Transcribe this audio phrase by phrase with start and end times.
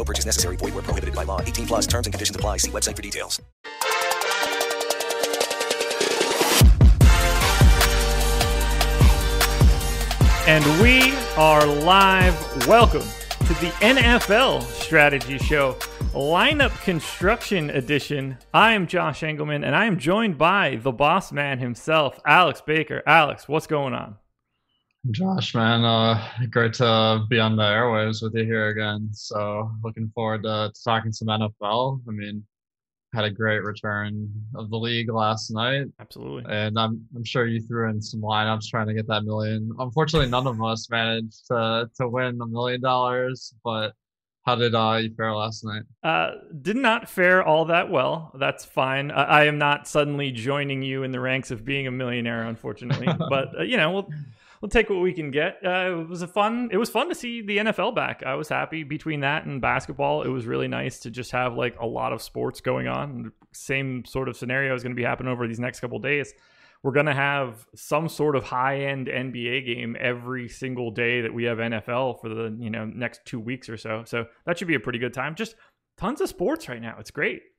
[0.00, 0.56] No purchase necessary.
[0.56, 1.42] Void where prohibited by law.
[1.42, 2.56] 18 plus terms and conditions apply.
[2.56, 3.38] See website for details.
[10.48, 12.66] And we are live.
[12.66, 15.74] Welcome to the NFL Strategy Show,
[16.14, 18.38] Lineup Construction Edition.
[18.54, 23.02] I am Josh Engelman, and I am joined by the boss man himself, Alex Baker.
[23.06, 24.16] Alex, what's going on?
[25.10, 29.08] Josh, man, uh, great to be on the airwaves with you here again.
[29.12, 32.02] So, looking forward to, to talking some NFL.
[32.06, 32.44] I mean,
[33.14, 35.86] had a great return of the league last night.
[35.98, 36.44] Absolutely.
[36.52, 39.70] And I'm I'm sure you threw in some lineups trying to get that million.
[39.78, 43.54] Unfortunately, none of us managed to to win a million dollars.
[43.64, 43.94] But
[44.44, 45.82] how did uh, you fare last night?
[46.02, 48.32] Uh, did not fare all that well.
[48.38, 49.10] That's fine.
[49.10, 53.08] I, I am not suddenly joining you in the ranks of being a millionaire, unfortunately.
[53.30, 54.10] but uh, you know, we'll
[54.60, 55.58] we'll take what we can get.
[55.64, 56.68] Uh, it was a fun.
[56.72, 58.22] It was fun to see the NFL back.
[58.24, 60.22] I was happy between that and basketball.
[60.22, 63.32] It was really nice to just have like a lot of sports going on.
[63.52, 66.32] Same sort of scenario is going to be happening over these next couple days.
[66.82, 71.32] We're going to have some sort of high end NBA game every single day that
[71.32, 74.04] we have NFL for the you know next two weeks or so.
[74.06, 75.34] So that should be a pretty good time.
[75.34, 75.56] Just
[75.98, 76.96] tons of sports right now.
[76.98, 77.42] It's great.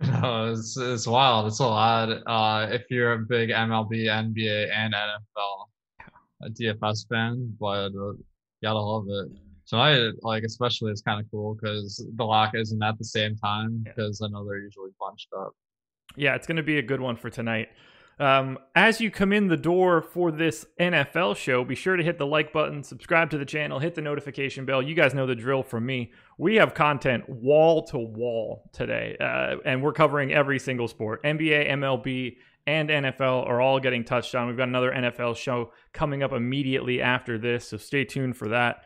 [0.00, 1.46] No, it's, it's wild.
[1.46, 2.08] It's a lot.
[2.26, 5.66] Uh, if you're a big MLB, NBA, and NFL
[6.44, 8.12] a DFS fan, but uh,
[8.62, 9.28] gotta love it.
[9.66, 13.82] Tonight, like especially, is kind of cool because the lock isn't at the same time
[13.84, 15.52] because I know they're usually bunched up.
[16.16, 17.70] Yeah, it's going to be a good one for tonight.
[18.18, 22.18] Um, as you come in the door for this NFL show, be sure to hit
[22.18, 24.80] the like button, subscribe to the channel, hit the notification bell.
[24.80, 26.12] You guys know the drill from me.
[26.38, 31.70] We have content wall to wall today, uh, and we're covering every single sport NBA,
[31.70, 32.36] MLB,
[32.66, 34.48] and NFL are all getting touched on.
[34.48, 38.84] We've got another NFL show coming up immediately after this, so stay tuned for that.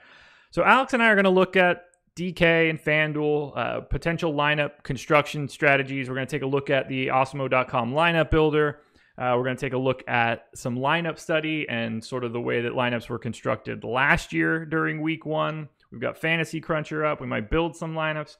[0.50, 1.84] So, Alex and I are going to look at
[2.16, 6.08] DK and FanDuel, uh, potential lineup construction strategies.
[6.08, 8.80] We're going to take a look at the Awesemo.com lineup builder.
[9.16, 12.40] Uh, we're going to take a look at some lineup study and sort of the
[12.40, 15.68] way that lineups were constructed last year during week one.
[15.92, 17.20] We've got Fantasy Cruncher up.
[17.20, 18.36] We might build some lineups.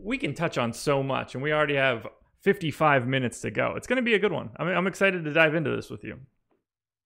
[0.00, 2.06] We can touch on so much, and we already have
[2.42, 3.74] 55 minutes to go.
[3.76, 4.50] It's going to be a good one.
[4.56, 6.18] I'm, I'm excited to dive into this with you.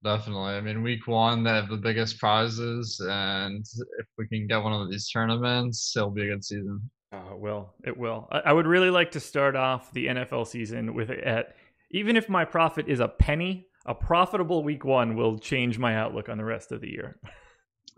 [0.05, 0.55] Definitely.
[0.55, 3.65] I mean, week one, they have the biggest prizes, and
[3.99, 6.91] if we can get one of these tournaments, it'll be a good season.
[7.13, 7.75] Uh, oh, it will.
[7.85, 8.29] It will.
[8.33, 11.55] I, I would really like to start off the NFL season with it at
[11.93, 16.29] even if my profit is a penny, a profitable week one will change my outlook
[16.29, 17.19] on the rest of the year.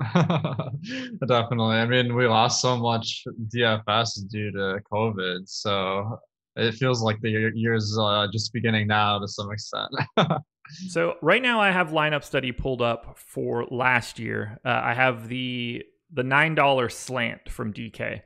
[0.02, 1.76] Definitely.
[1.76, 3.24] I mean, we lost so much
[3.54, 6.18] DFS due to COVID, so
[6.56, 9.90] it feels like the year's uh, just beginning now to some extent.
[10.88, 14.58] so right now, I have lineup study pulled up for last year.
[14.64, 15.82] Uh, I have the
[16.12, 18.22] the nine dollar slant from DK.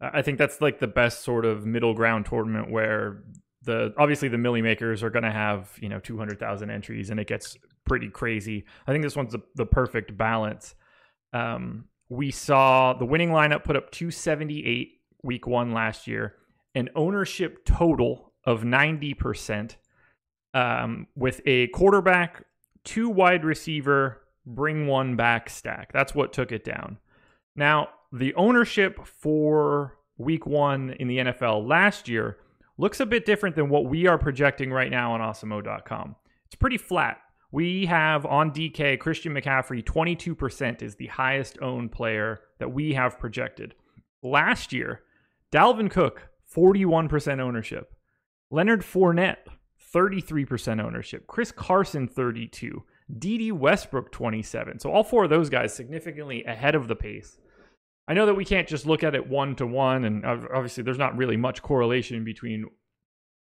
[0.00, 3.24] Uh, I think that's like the best sort of middle ground tournament where
[3.62, 7.26] the obviously the milli makers are going to have you know 200,000 entries and it
[7.26, 8.64] gets pretty crazy.
[8.86, 10.74] I think this one's the, the perfect balance.
[11.32, 16.34] Um, we saw the winning lineup put up 278 week one last year
[16.74, 19.76] an ownership total of 90%
[20.54, 22.44] um, with a quarterback,
[22.84, 25.92] two wide receiver, bring one back stack.
[25.92, 26.98] That's what took it down.
[27.54, 32.38] Now, the ownership for week one in the NFL last year
[32.78, 36.16] looks a bit different than what we are projecting right now on awesemo.com.
[36.46, 37.18] It's pretty flat.
[37.50, 43.18] We have on DK Christian McCaffrey, 22% is the highest owned player that we have
[43.18, 43.74] projected.
[44.22, 45.02] Last year,
[45.52, 47.94] Dalvin Cook, 41% ownership.
[48.50, 49.46] Leonard Fournette,
[49.94, 51.26] 33% ownership.
[51.26, 52.82] Chris Carson, 32.
[53.18, 54.78] Dede Westbrook, 27.
[54.78, 57.38] So all four of those guys significantly ahead of the pace.
[58.08, 60.98] I know that we can't just look at it one to one, and obviously there's
[60.98, 62.66] not really much correlation between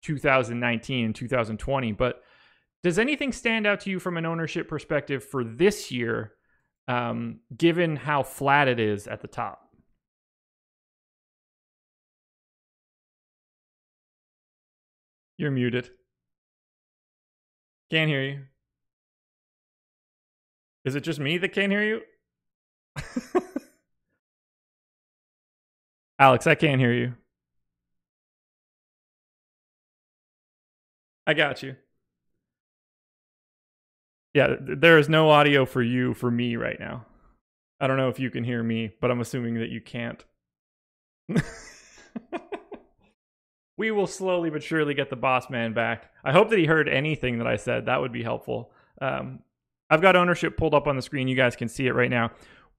[0.03, 1.93] 2019 and 2020.
[1.93, 2.23] But
[2.83, 6.33] does anything stand out to you from an ownership perspective for this year,
[6.89, 9.69] um, given how flat it is at the top?
[15.37, 15.91] You're muted.
[17.91, 18.41] Can't hear you.
[20.85, 22.03] Is it just me that can't hear you?
[26.19, 27.15] Alex, I can't hear you.
[31.27, 31.77] I got you.
[34.35, 37.05] Yeah, there is no audio for you for me right now.
[37.81, 40.25] I don't know if you can hear me, but I'm assuming that you can't.
[43.83, 46.13] we will slowly but surely get the boss man back.
[46.23, 47.87] I hope that he heard anything that I said.
[47.87, 48.71] That would be helpful.
[49.01, 49.41] Um,
[49.91, 51.27] I've got ownership pulled up on the screen.
[51.27, 52.31] You guys can see it right now.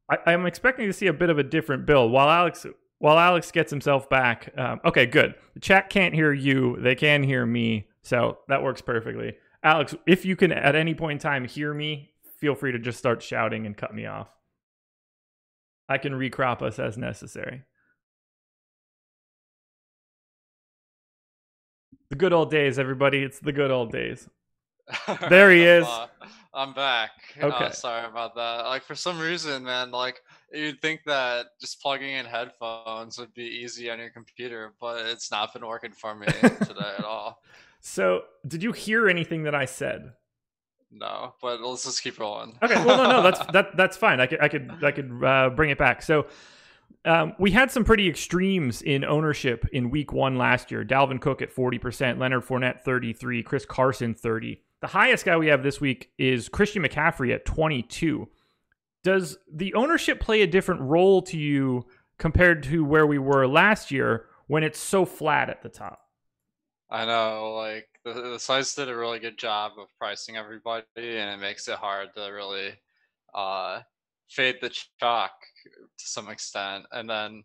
[0.10, 2.14] I, am expecting to see a bit of a different build.
[2.14, 2.66] While Alex
[3.00, 5.36] while Alex gets himself back, um, okay, good.
[5.56, 6.78] The chat can't hear you.
[6.80, 9.36] They can hear me, so that works perfectly.
[9.62, 12.98] Alex, if you can at any point in time hear me, feel free to just
[12.98, 14.30] start shouting and cut me off.
[15.90, 17.64] I can recrop us as necessary.
[22.14, 23.24] The good old days, everybody.
[23.24, 24.30] It's the good old days.
[25.32, 25.84] there he is.
[25.84, 26.06] Uh,
[26.54, 27.10] I'm back.
[27.42, 27.66] Uh, okay.
[27.66, 28.68] Uh, sorry about that.
[28.68, 30.22] Like for some reason, man, like
[30.54, 35.32] you'd think that just plugging in headphones would be easy on your computer, but it's
[35.32, 37.42] not been working for me today at all.
[37.86, 40.14] So, did you hear anything that I said?
[40.90, 42.58] No, but let's just keep rolling.
[42.62, 42.76] Okay.
[42.86, 44.22] Well, no, no, that's that that's fine.
[44.22, 46.04] I could I could I could uh, bring it back.
[46.04, 46.28] So.
[47.06, 50.86] Um, we had some pretty extremes in ownership in week one last year.
[50.86, 54.62] Dalvin Cook at 40%, Leonard Fournette 33, Chris Carson 30.
[54.80, 58.30] The highest guy we have this week is Christian McCaffrey at 22.
[59.04, 61.86] Does the ownership play a different role to you
[62.18, 66.00] compared to where we were last year when it's so flat at the top?
[66.90, 71.30] I know, like the, the sites did a really good job of pricing everybody, and
[71.30, 72.74] it makes it hard to really
[73.34, 73.82] uh,
[74.36, 74.70] fade the
[75.00, 75.32] chalk
[75.64, 76.86] to some extent.
[76.92, 77.44] And then,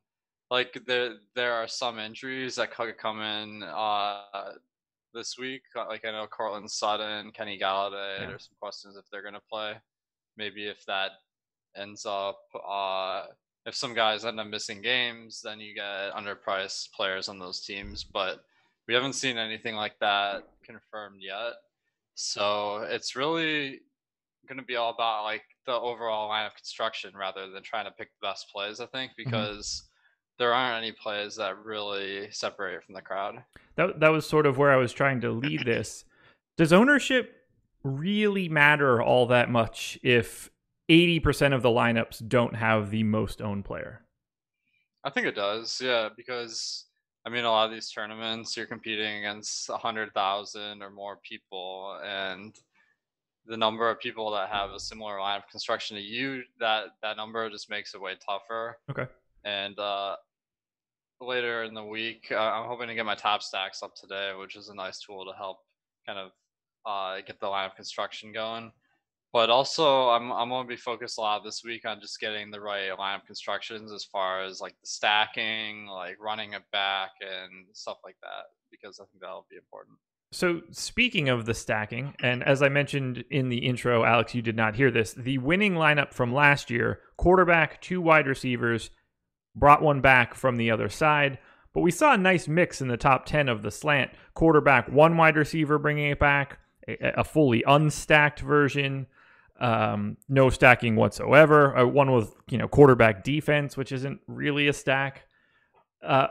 [0.50, 4.52] like there there are some injuries that could come in uh,
[5.14, 5.62] this week.
[5.76, 8.20] Uh, like I know Courtland Sutton, Kenny Golladay.
[8.20, 8.26] Yeah.
[8.26, 9.74] There's some questions if they're going to play.
[10.36, 11.12] Maybe if that
[11.76, 13.26] ends up uh,
[13.66, 18.02] if some guys end up missing games, then you get underpriced players on those teams.
[18.02, 18.42] But
[18.86, 21.52] we haven't seen anything like that confirmed yet.
[22.14, 23.80] So it's really
[24.48, 27.90] going to be all about like the overall line of construction rather than trying to
[27.92, 28.80] pick the best plays.
[28.80, 29.30] I think mm-hmm.
[29.30, 30.42] because mm-hmm.
[30.42, 33.44] there aren't any plays that really separate from the crowd.
[33.76, 36.04] That that was sort of where I was trying to lead this.
[36.56, 37.34] Does ownership
[37.84, 40.50] really matter all that much if
[40.90, 44.02] 80% of the lineups don't have the most owned player?
[45.04, 45.80] I think it does.
[45.82, 46.86] Yeah, because
[47.24, 51.18] I mean, a lot of these tournaments, you're competing against a hundred thousand or more
[51.22, 52.54] people, and
[53.48, 57.16] the number of people that have a similar line of construction to you, that that
[57.16, 58.76] number just makes it way tougher.
[58.90, 59.06] Okay.
[59.44, 60.16] And uh,
[61.20, 64.56] later in the week, uh, I'm hoping to get my top stacks up today, which
[64.56, 65.58] is a nice tool to help
[66.06, 66.30] kind of
[66.86, 68.70] uh, get the line of construction going.
[69.32, 72.60] But also, I'm I'm gonna be focused a lot this week on just getting the
[72.60, 77.66] right line of constructions as far as like the stacking, like running it back, and
[77.72, 79.98] stuff like that, because I think that'll be important.
[80.30, 84.56] So, speaking of the stacking, and as I mentioned in the intro, Alex, you did
[84.56, 85.14] not hear this.
[85.14, 88.90] The winning lineup from last year quarterback, two wide receivers,
[89.56, 91.38] brought one back from the other side.
[91.72, 94.10] But we saw a nice mix in the top 10 of the slant.
[94.34, 99.06] Quarterback, one wide receiver bringing it back, a, a fully unstacked version,
[99.60, 101.76] um, no stacking whatsoever.
[101.76, 105.24] Uh, one with you know quarterback defense, which isn't really a stack.
[106.02, 106.28] Uh,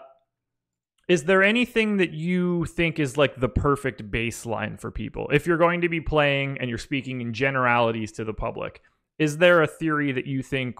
[1.08, 5.58] is there anything that you think is like the perfect baseline for people if you're
[5.58, 8.82] going to be playing and you're speaking in generalities to the public?
[9.18, 10.80] Is there a theory that you think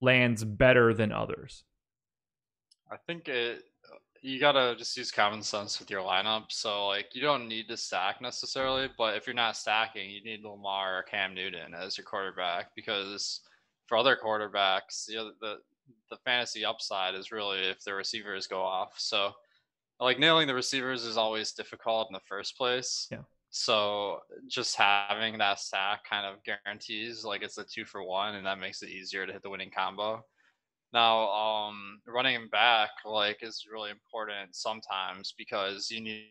[0.00, 1.64] lands better than others?
[2.90, 3.64] I think it
[4.22, 6.46] you gotta just use common sense with your lineup.
[6.50, 10.42] So like you don't need to stack necessarily, but if you're not stacking, you need
[10.42, 13.40] Lamar or Cam Newton as your quarterback because
[13.86, 15.58] for other quarterbacks, you know, the
[16.10, 18.94] the fantasy upside is really if the receivers go off.
[18.98, 19.32] So
[20.00, 23.06] like nailing the receivers is always difficult in the first place.
[23.10, 23.18] Yeah.
[23.50, 28.46] So just having that stack kind of guarantees like it's a two for one, and
[28.46, 30.24] that makes it easier to hit the winning combo.
[30.92, 36.26] Now, um, running him back like is really important sometimes because you need.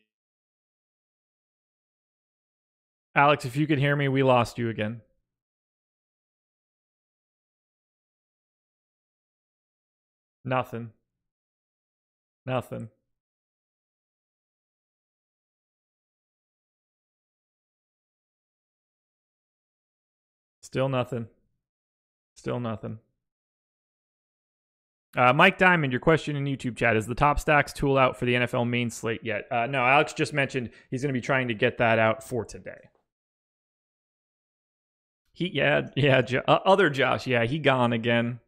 [3.15, 5.01] Alex, if you could hear me, we lost you again.
[10.45, 10.91] Nothing.
[12.45, 12.89] Nothing.
[20.71, 21.27] Still nothing.
[22.35, 22.99] Still nothing.
[25.17, 28.25] Uh, Mike Diamond, your question in YouTube chat is the top stacks tool out for
[28.25, 29.47] the NFL main slate yet?
[29.49, 32.45] Uh, no, Alex just mentioned he's going to be trying to get that out for
[32.45, 32.89] today.
[35.33, 38.39] He, yeah, yeah, jo- uh, other Josh, yeah, he gone again.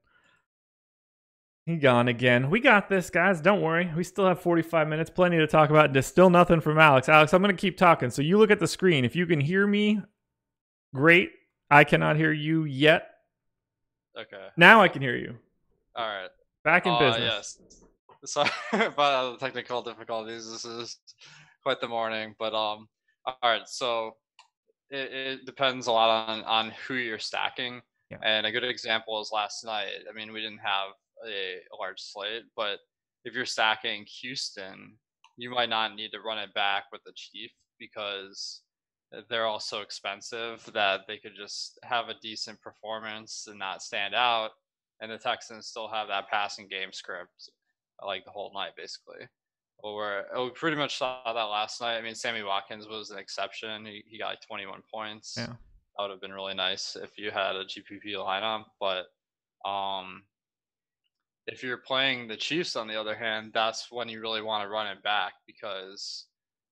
[1.65, 2.49] He gone again.
[2.49, 3.41] We got this, guys.
[3.41, 3.91] Don't worry.
[3.95, 5.93] We still have 45 minutes, plenty to talk about.
[5.93, 7.07] Just still nothing from Alex.
[7.07, 8.09] Alex, I'm going to keep talking.
[8.09, 9.05] So you look at the screen.
[9.05, 10.01] If you can hear me,
[10.93, 11.31] great.
[11.71, 13.07] I cannot hear you yet.
[14.19, 14.47] Okay.
[14.57, 15.37] Now I can hear you.
[15.95, 16.29] All right.
[16.65, 17.57] Back in Uh, business.
[17.59, 17.81] Yes.
[18.25, 20.51] Sorry about the technical difficulties.
[20.51, 20.97] This is
[21.63, 22.87] quite the morning, but um,
[23.25, 23.67] all right.
[23.67, 24.17] So
[24.89, 27.81] it, it depends a lot on on who you're stacking.
[28.11, 28.17] Yeah.
[28.21, 29.93] And a good example is last night.
[30.09, 30.89] I mean, we didn't have
[31.25, 32.79] a, a large slate, but
[33.23, 34.97] if you're stacking Houston,
[35.37, 37.49] you might not need to run it back with the Chief
[37.79, 38.61] because
[39.29, 44.15] they're all so expensive that they could just have a decent performance and not stand
[44.15, 44.51] out
[45.01, 47.49] and the Texans still have that passing game script
[48.05, 49.27] like the whole night, basically.
[49.79, 51.97] Or we pretty much saw that last night.
[51.97, 53.85] I mean, Sammy Watkins was an exception.
[53.85, 55.33] He, he got like 21 points.
[55.35, 55.47] Yeah.
[55.47, 58.65] That would have been really nice if you had a GPP lineup.
[58.79, 59.07] But
[59.67, 60.23] um,
[61.47, 64.69] if you're playing the Chiefs, on the other hand, that's when you really want to
[64.69, 66.27] run it back because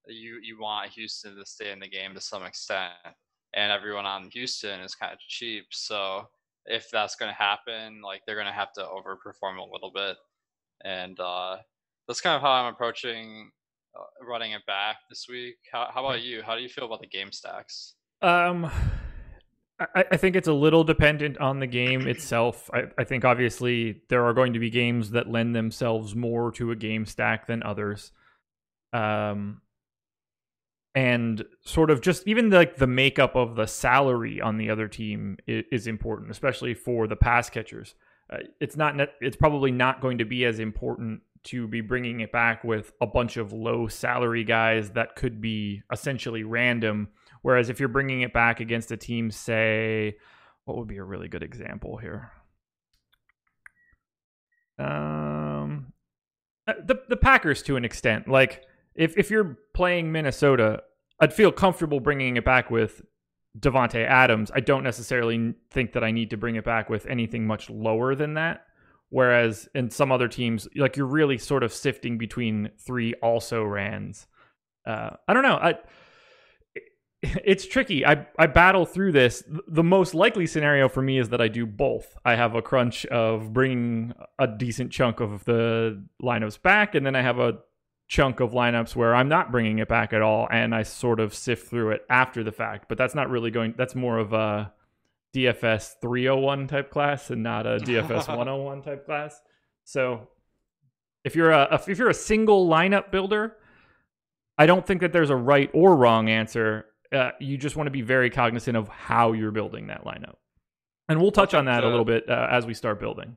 [0.06, 2.92] you you want Houston to stay in the game to some extent,
[3.54, 5.66] and everyone on Houston is kind of cheap.
[5.70, 6.28] So
[6.66, 10.16] if that's going to happen, like they're going to have to overperform a little bit,
[10.84, 11.58] and uh,
[12.06, 13.50] that's kind of how I'm approaching
[13.98, 15.56] uh, running it back this week.
[15.72, 16.42] How, how about you?
[16.42, 17.94] How do you feel about the game stacks?
[18.22, 18.70] Um,
[19.80, 22.68] I, I think it's a little dependent on the game itself.
[22.72, 26.70] I, I think obviously there are going to be games that lend themselves more to
[26.70, 28.12] a game stack than others.
[28.92, 29.62] Um,
[30.94, 35.36] and sort of just even like the makeup of the salary on the other team
[35.46, 37.94] is, is important, especially for the pass catchers.
[38.32, 38.96] Uh, it's not.
[39.20, 43.06] It's probably not going to be as important to be bringing it back with a
[43.06, 47.08] bunch of low salary guys that could be essentially random.
[47.42, 50.16] Whereas if you're bringing it back against a team, say,
[50.64, 52.30] what would be a really good example here?
[54.78, 55.92] Um,
[56.66, 58.28] uh, the the Packers to an extent.
[58.28, 60.82] Like if if you're playing Minnesota,
[61.20, 63.02] I'd feel comfortable bringing it back with
[63.58, 64.50] Davante Adams.
[64.54, 68.14] I don't necessarily think that I need to bring it back with anything much lower
[68.14, 68.66] than that.
[69.10, 74.28] Whereas in some other teams, like you're really sort of sifting between three also rans.
[74.86, 75.56] Uh, I don't know.
[75.56, 75.74] I
[77.22, 78.06] it's tricky.
[78.06, 79.42] I I battle through this.
[79.66, 82.16] The most likely scenario for me is that I do both.
[82.24, 87.16] I have a crunch of bringing a decent chunk of the lineups back, and then
[87.16, 87.58] I have a
[88.10, 91.32] chunk of lineups where I'm not bringing it back at all, and I sort of
[91.32, 92.86] sift through it after the fact.
[92.88, 93.74] But that's not really going.
[93.78, 94.72] That's more of a
[95.34, 99.40] DFS 301 type class and not a DFS 101 type class.
[99.84, 100.28] So
[101.24, 103.56] if you're a if you're a single lineup builder,
[104.58, 106.86] I don't think that there's a right or wrong answer.
[107.12, 110.34] Uh, you just want to be very cognizant of how you're building that lineup,
[111.08, 113.36] and we'll touch on that a little bit uh, as we start building.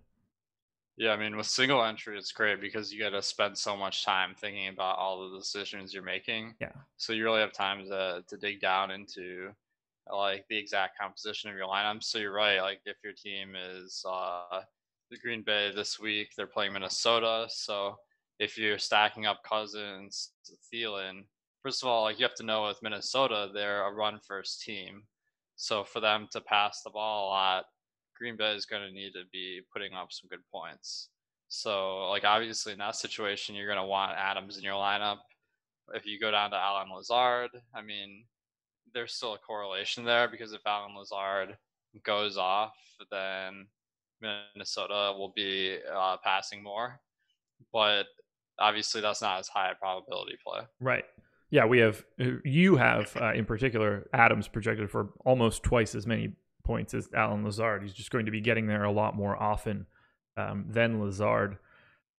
[0.96, 4.06] Yeah, I mean, with single entry, it's great because you got to spend so much
[4.06, 6.54] time thinking about all the decisions you're making.
[6.62, 6.72] Yeah.
[6.98, 9.52] So you really have time to to dig down into
[10.12, 12.04] like the exact composition of your lineup.
[12.04, 12.62] So you're right.
[12.62, 14.62] Like if your team is uh,
[15.10, 17.48] the Green Bay this week, they're playing Minnesota.
[17.50, 17.98] So
[18.40, 20.32] if you're stacking up Cousins,
[20.72, 21.24] Thielen,
[21.64, 25.04] first of all, like you have to know with Minnesota, they're a run first team.
[25.56, 27.66] So for them to pass the ball a lot,
[28.18, 31.10] Green Bay is going to need to be putting up some good points.
[31.50, 35.18] So like obviously in that situation, you're going to want Adams in your lineup.
[35.94, 38.26] If you go down to Allen Lazard, I mean,
[38.94, 41.58] there's still a correlation there because if Allen Lazard
[42.04, 42.74] goes off,
[43.12, 43.68] then
[44.22, 47.00] Minnesota will be uh, passing more.
[47.72, 48.06] But
[48.60, 50.62] obviously, that's not as high a probability play.
[50.80, 51.06] Right.
[51.50, 52.04] Yeah, we have
[52.44, 57.44] you have uh, in particular Adams projected for almost twice as many points as Allen
[57.44, 57.84] Lazard.
[57.84, 59.86] He's just going to be getting there a lot more often
[60.38, 61.58] um, than Lazard.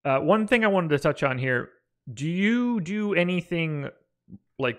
[0.04, 1.70] Uh, one thing I wanted to touch on here:
[2.12, 3.88] Do you do anything
[4.58, 4.78] like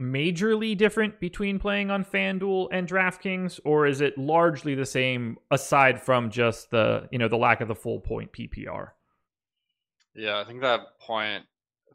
[0.00, 6.00] majorly different between playing on FanDuel and DraftKings, or is it largely the same aside
[6.00, 8.90] from just the you know the lack of the full point PPR?
[10.14, 11.44] Yeah, I think that point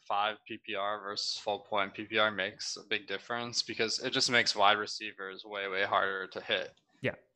[0.07, 4.77] five PPR versus full point PPR makes a big difference because it just makes wide
[4.77, 6.73] receivers way way harder to hit.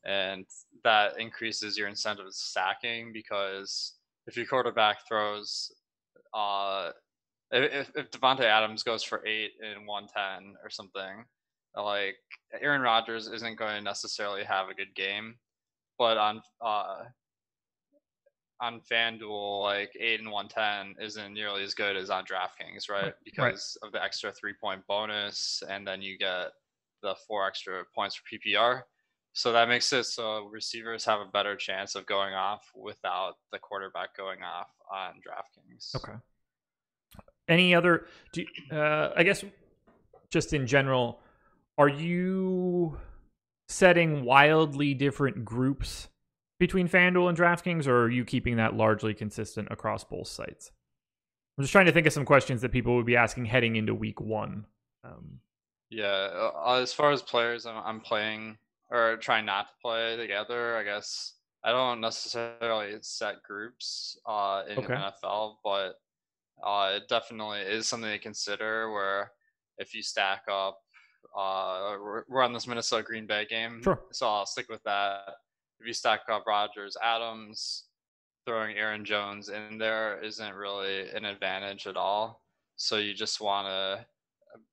[0.05, 0.45] And
[0.83, 3.93] that increases your incentive of stacking because
[4.27, 5.71] if your quarterback throws,
[6.33, 6.91] uh,
[7.51, 11.25] if if Davante Adams goes for eight in one ten or something,
[11.75, 12.15] like
[12.59, 15.35] Aaron Rodgers isn't going to necessarily have a good game,
[15.97, 17.03] but on uh,
[18.61, 23.13] on FanDuel, like eight and one ten isn't nearly as good as on DraftKings, right?
[23.25, 23.87] Because right.
[23.87, 26.51] of the extra three point bonus, and then you get
[27.01, 28.83] the four extra points for PPR.
[29.33, 33.59] So that makes it so receivers have a better chance of going off without the
[33.59, 35.95] quarterback going off on DraftKings.
[35.95, 36.17] Okay.
[37.47, 38.05] Any other?
[38.33, 39.43] Do you, uh, I guess
[40.29, 41.19] just in general,
[41.77, 42.97] are you
[43.67, 46.09] setting wildly different groups
[46.59, 50.71] between FanDuel and DraftKings, or are you keeping that largely consistent across both sites?
[51.57, 53.95] I'm just trying to think of some questions that people would be asking heading into
[53.95, 54.65] Week One.
[55.03, 55.39] Um,
[55.89, 58.57] yeah, uh, as far as players, I'm, I'm playing
[58.91, 60.77] or try not to play together.
[60.77, 61.33] I guess
[61.63, 64.93] I don't necessarily set groups uh, in okay.
[64.93, 65.93] NFL, but
[66.63, 68.91] uh, it definitely is something to consider.
[68.91, 69.31] Where
[69.77, 70.79] if you stack up,
[71.35, 74.01] uh, we're, we're on this Minnesota Green Bay game, sure.
[74.11, 75.21] so I'll stick with that.
[75.79, 77.85] If you stack up Rodgers, Adams,
[78.45, 82.41] throwing Aaron Jones in there isn't really an advantage at all.
[82.75, 84.05] So you just want to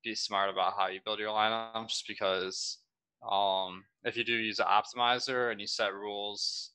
[0.03, 2.79] be smart about how you build your lineups because
[3.23, 6.73] um, if you do use an optimizer and you set rules,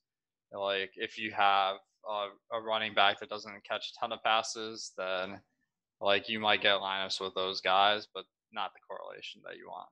[0.52, 4.92] like if you have a, a running back that doesn't catch a ton of passes,
[4.98, 5.40] then
[6.00, 9.90] like you might get lineups with those guys, but not the correlation that you want.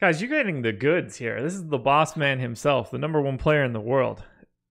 [0.00, 1.42] Guys, you're getting the goods here.
[1.42, 4.22] This is the boss man himself, the number one player in the world.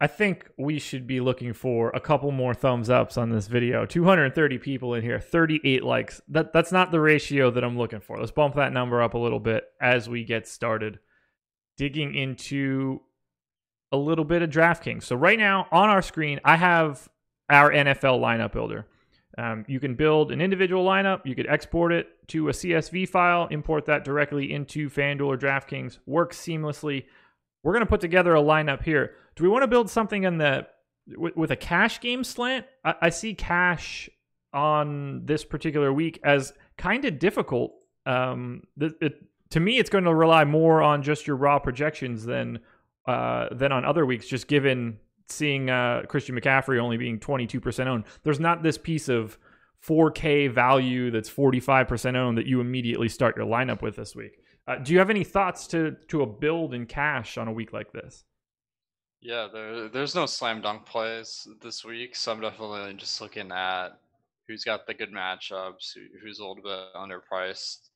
[0.01, 3.85] I think we should be looking for a couple more thumbs ups on this video.
[3.85, 6.21] 230 people in here, 38 likes.
[6.27, 8.19] That that's not the ratio that I'm looking for.
[8.19, 10.99] Let's bump that number up a little bit as we get started.
[11.77, 13.01] Digging into
[13.91, 15.03] a little bit of DraftKings.
[15.03, 17.07] So right now on our screen, I have
[17.49, 18.85] our NFL lineup builder.
[19.37, 21.25] Um, you can build an individual lineup.
[21.25, 26.00] You could export it to a CSV file, import that directly into FanDuel or DraftKings.
[26.05, 27.05] Works seamlessly.
[27.63, 29.15] We're going to put together a lineup here.
[29.35, 30.67] Do we want to build something in the
[31.07, 32.65] with, with a cash game slant?
[32.83, 34.09] I, I, see cash
[34.53, 37.74] on this particular week as kind of difficult.
[38.05, 39.13] Um, it, it,
[39.51, 42.59] to me, it's going to rely more on just your raw projections than
[43.07, 48.03] uh, than on other weeks, just given seeing uh, Christian McCaffrey only being 22% owned.
[48.24, 49.37] There's not this piece of
[49.85, 54.39] 4K value that's 45% owned that you immediately start your lineup with this week.
[54.67, 57.71] Uh, do you have any thoughts to to a build in cash on a week
[57.71, 58.24] like this?
[59.21, 63.99] Yeah, there there's no slam dunk plays this week, so I'm definitely just looking at
[64.47, 67.89] who's got the good matchups, who, who's a little bit underpriced,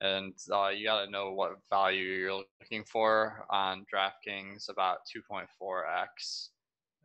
[0.00, 4.68] and uh, you got to know what value you're looking for on DraftKings.
[4.68, 6.48] About 2.4x.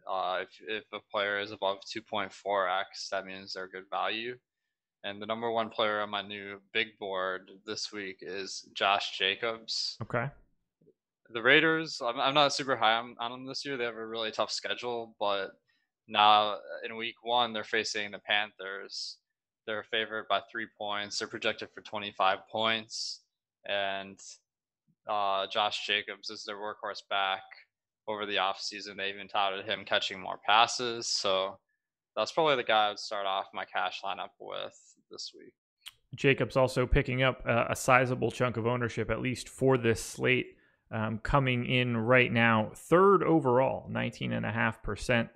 [0.09, 4.37] Uh, if if a player is above 2.4x, that means they're good value.
[5.03, 9.97] And the number one player on my new big board this week is Josh Jacobs.
[10.03, 10.29] Okay.
[11.33, 13.77] The Raiders, I'm, I'm not super high on, on them this year.
[13.77, 15.51] They have a really tough schedule, but
[16.07, 19.17] now in week one, they're facing the Panthers.
[19.65, 21.19] They're favored by three points.
[21.19, 23.21] They're projected for 25 points.
[23.67, 24.19] And
[25.07, 27.43] uh, Josh Jacobs is their workhorse back
[28.07, 28.97] over the offseason.
[28.97, 31.07] They even touted him catching more passes.
[31.07, 31.57] So
[32.15, 34.77] that's probably the guy I would start off my cash lineup with
[35.09, 35.53] this week.
[36.15, 40.57] Jacobs also picking up a, a sizable chunk of ownership, at least for this slate,
[40.91, 45.29] um, coming in right now, third overall, 19.5%.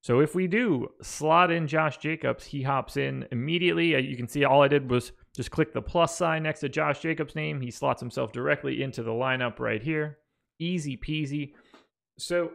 [0.00, 3.94] So if we do slot in Josh Jacobs, he hops in immediately.
[3.94, 6.68] Uh, you can see all I did was just click the plus sign next to
[6.68, 7.60] Josh Jacobs' name.
[7.60, 10.18] He slots himself directly into the lineup right here.
[10.58, 11.54] Easy peasy.
[12.18, 12.52] So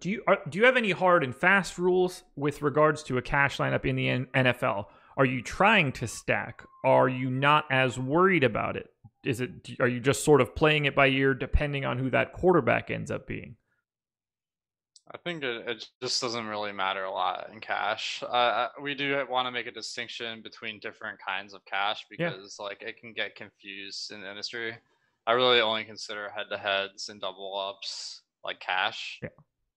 [0.00, 3.22] do you are, do you have any hard and fast rules with regards to a
[3.22, 4.86] cash lineup in the NFL?
[5.16, 6.64] Are you trying to stack?
[6.84, 8.90] Are you not as worried about it?
[9.28, 12.32] Is it are you just sort of playing it by ear depending on who that
[12.32, 13.56] quarterback ends up being?
[15.10, 18.22] I think it, it just doesn't really matter a lot in cash.
[18.26, 22.64] Uh, we do want to make a distinction between different kinds of cash because yeah.
[22.64, 24.74] like it can get confused in the industry.
[25.26, 29.18] I really only consider head to heads and double ups like cash.
[29.22, 29.28] Yeah.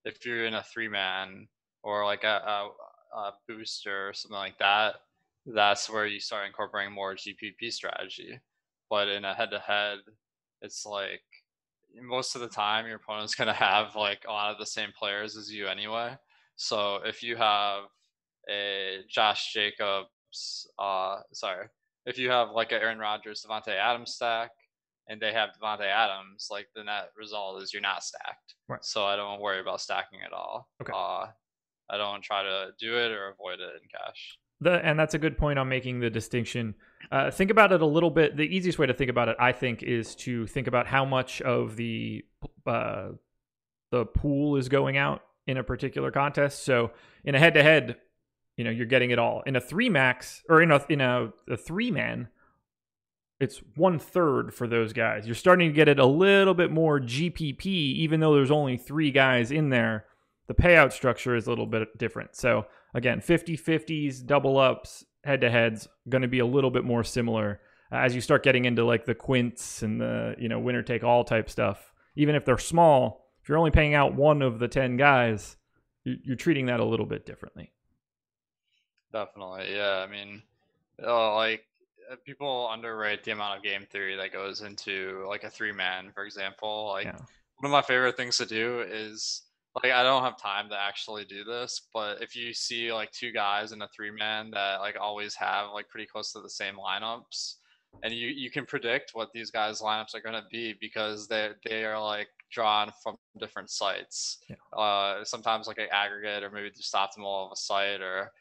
[0.05, 1.49] If you're in a three man
[1.83, 2.69] or like a,
[3.13, 4.95] a, a booster or something like that,
[5.45, 8.39] that's where you start incorporating more GPP strategy.
[8.91, 9.99] But in a head to head,
[10.61, 11.23] it's like
[11.99, 14.89] most of the time your opponent's going to have like a lot of the same
[14.97, 16.13] players as you anyway.
[16.57, 17.85] So if you have
[18.49, 21.67] a Josh Jacobs, uh, sorry,
[22.05, 24.51] if you have like a Aaron Rodgers, Davante Adams stack,
[25.07, 28.55] and they have Davante Adams, like the net result is you're not stacked.
[28.67, 28.83] Right.
[28.83, 30.67] So I don't worry about stacking at all.
[30.81, 30.93] Okay.
[30.93, 31.27] Uh,
[31.89, 34.37] I don't try to do it or avoid it in cash.
[34.59, 36.75] the and that's a good point on making the distinction.
[37.11, 38.37] Uh, think about it a little bit.
[38.37, 41.41] The easiest way to think about it, I think, is to think about how much
[41.41, 42.25] of the
[42.65, 43.09] uh,
[43.91, 46.63] the pool is going out in a particular contest.
[46.63, 46.91] So
[47.23, 47.97] in a head to head,
[48.57, 49.41] you know, you're getting it all.
[49.45, 52.29] In a three max or in a in a, a three man,
[53.39, 55.25] it's one third for those guys.
[55.25, 59.11] You're starting to get it a little bit more GPP, even though there's only three
[59.11, 60.05] guys in there.
[60.47, 62.35] The payout structure is a little bit different.
[62.35, 66.83] So again, 50 50s, double ups, head to heads, going to be a little bit
[66.83, 67.59] more similar
[67.91, 71.23] as you start getting into like the quints and the you know winner take all
[71.23, 71.93] type stuff.
[72.15, 75.57] Even if they're small, if you're only paying out one of the 10 guys,
[76.03, 77.71] you're treating that a little bit differently.
[79.13, 80.05] Definitely, yeah.
[80.05, 80.41] I mean,
[81.01, 81.65] uh, like
[82.11, 86.11] uh, people underrate the amount of game theory that goes into like a three man,
[86.13, 86.89] for example.
[86.89, 87.17] Like yeah.
[87.57, 89.43] one of my favorite things to do is
[89.75, 93.31] like I don't have time to actually do this, but if you see like two
[93.31, 96.75] guys in a three man that like always have like pretty close to the same
[96.75, 97.55] lineups,
[98.03, 101.51] and you you can predict what these guys lineups are going to be because they
[101.65, 104.39] they are like drawn from different sites.
[104.49, 104.55] Yeah.
[104.77, 108.31] Uh, sometimes like an aggregate or maybe just optimal of a site or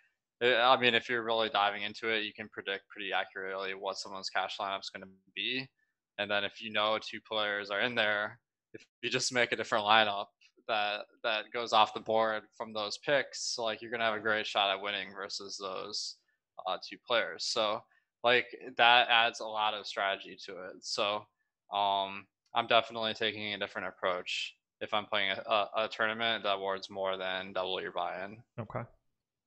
[0.43, 3.99] uh, I mean, if you're really diving into it, you can predict pretty accurately what
[3.99, 5.69] someone's cash lineup's going to be.
[6.19, 8.41] And then if you know two players are in there,
[8.73, 10.27] if you just make a different lineup
[10.71, 14.47] that that goes off the board from those picks, like you're to have a great
[14.47, 16.17] shot at winning versus those
[16.67, 17.45] uh, two players.
[17.45, 17.83] So
[18.23, 20.77] like that adds a lot of strategy to it.
[20.81, 21.27] So
[21.73, 26.55] um, I'm definitely taking a different approach if I'm playing a, a, a tournament that
[26.55, 28.39] awards more than double your buy-in.
[28.59, 28.89] Okay.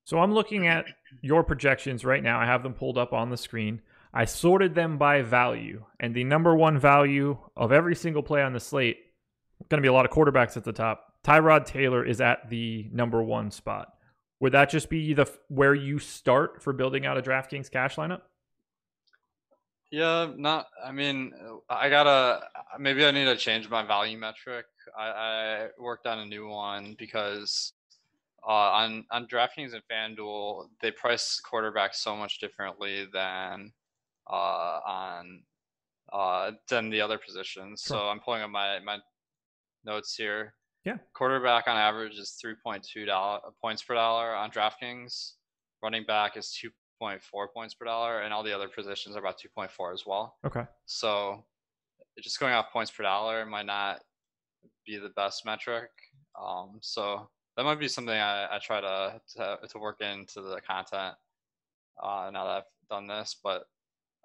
[0.05, 0.85] So I'm looking at
[1.21, 2.39] your projections right now.
[2.39, 3.81] I have them pulled up on the screen.
[4.13, 8.53] I sorted them by value, and the number one value of every single play on
[8.53, 8.97] the slate,
[9.69, 11.12] going to be a lot of quarterbacks at the top.
[11.23, 13.93] Tyrod Taylor is at the number one spot.
[14.39, 18.21] Would that just be the where you start for building out a DraftKings cash lineup?
[19.89, 20.67] Yeah, not.
[20.83, 21.33] I mean,
[21.69, 22.41] I gotta.
[22.79, 24.65] Maybe I need to change my value metric.
[24.97, 27.73] I, I worked on a new one because
[28.45, 33.71] uh, on on DraftKings and FanDuel, they price quarterbacks so much differently than
[34.29, 35.43] uh, on
[36.11, 37.83] uh, than the other positions.
[37.87, 37.97] Sure.
[37.97, 38.97] So I'm pulling up my my
[39.85, 40.55] notes here.
[40.85, 45.33] Yeah, quarterback on average is 3.2 dollar points per dollar on DraftKings.
[45.81, 46.57] Running back is
[47.01, 47.19] 2.4
[47.53, 50.35] points per dollar, and all the other positions are about 2.4 as well.
[50.45, 50.65] Okay.
[50.85, 51.45] So
[52.21, 54.01] just going off points per dollar might not
[54.85, 55.89] be the best metric.
[56.41, 60.59] Um, so that might be something I, I try to, to, to work into the
[60.67, 61.15] content
[62.01, 63.37] uh, now that I've done this.
[63.41, 63.63] But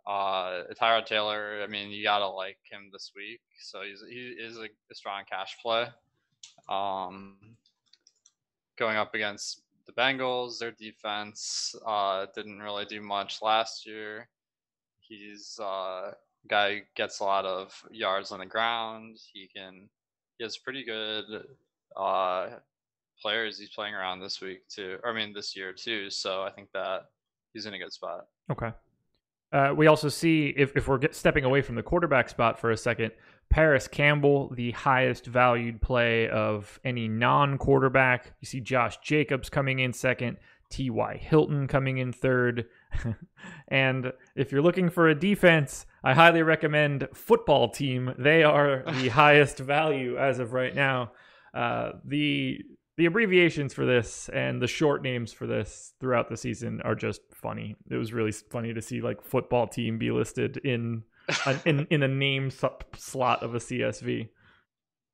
[0.07, 3.41] uh, Tyrod Taylor, I mean, you gotta like him this week.
[3.61, 5.87] So he's he is a, a strong cash play.
[6.69, 7.37] Um,
[8.79, 14.29] going up against the Bengals, their defense uh, didn't really do much last year.
[15.01, 16.13] He's uh,
[16.49, 19.19] guy gets a lot of yards on the ground.
[19.33, 19.89] He can
[20.37, 21.25] he has pretty good
[21.97, 22.49] uh,
[23.21, 24.99] players he's playing around this week too.
[25.05, 26.11] I mean, this year too.
[26.11, 27.07] So I think that
[27.53, 28.27] he's in a good spot.
[28.51, 28.73] Okay.
[29.51, 32.77] Uh, we also see if, if we're stepping away from the quarterback spot for a
[32.77, 33.13] second,
[33.51, 38.33] Parris Campbell, the highest valued play of any non quarterback.
[38.41, 40.37] You see Josh Jacobs coming in second,
[40.71, 41.17] T.Y.
[41.17, 42.67] Hilton coming in third.
[43.69, 48.15] and if you're looking for a defense, I highly recommend Football Team.
[48.19, 51.13] They are the highest value as of right now.
[51.55, 52.61] Uh, the
[52.99, 57.21] the abbreviations for this and the short names for this throughout the season are just
[57.33, 57.77] funny.
[57.89, 61.05] It was really funny to see like football team be listed in
[61.65, 64.29] in in a name slot of a CSV.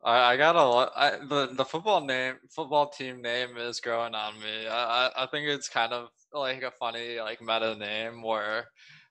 [0.02, 0.92] I, I got a lot.
[0.94, 4.66] I, the the football name football team name is growing on me.
[4.68, 8.66] I I think it's kind of like a funny like meta name where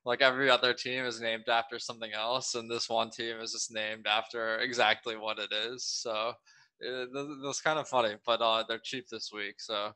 [0.05, 3.73] like every other team is named after something else, and this one team is just
[3.73, 5.83] named after exactly what it is.
[5.85, 6.33] So
[6.79, 7.09] it,
[7.43, 9.93] that's kind of funny, but uh, they're cheap this week, so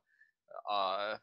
[0.70, 1.16] uh,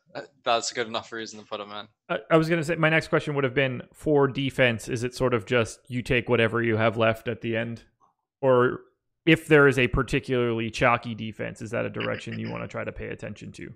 [0.45, 1.87] that's a good enough reason to put them in.
[2.09, 4.89] I, I was going to say my next question would have been for defense.
[4.89, 7.83] Is it sort of just you take whatever you have left at the end,
[8.41, 8.81] or
[9.27, 12.85] if there is a particularly chalky defense, is that a direction you want to try
[12.85, 13.73] to pay attention to?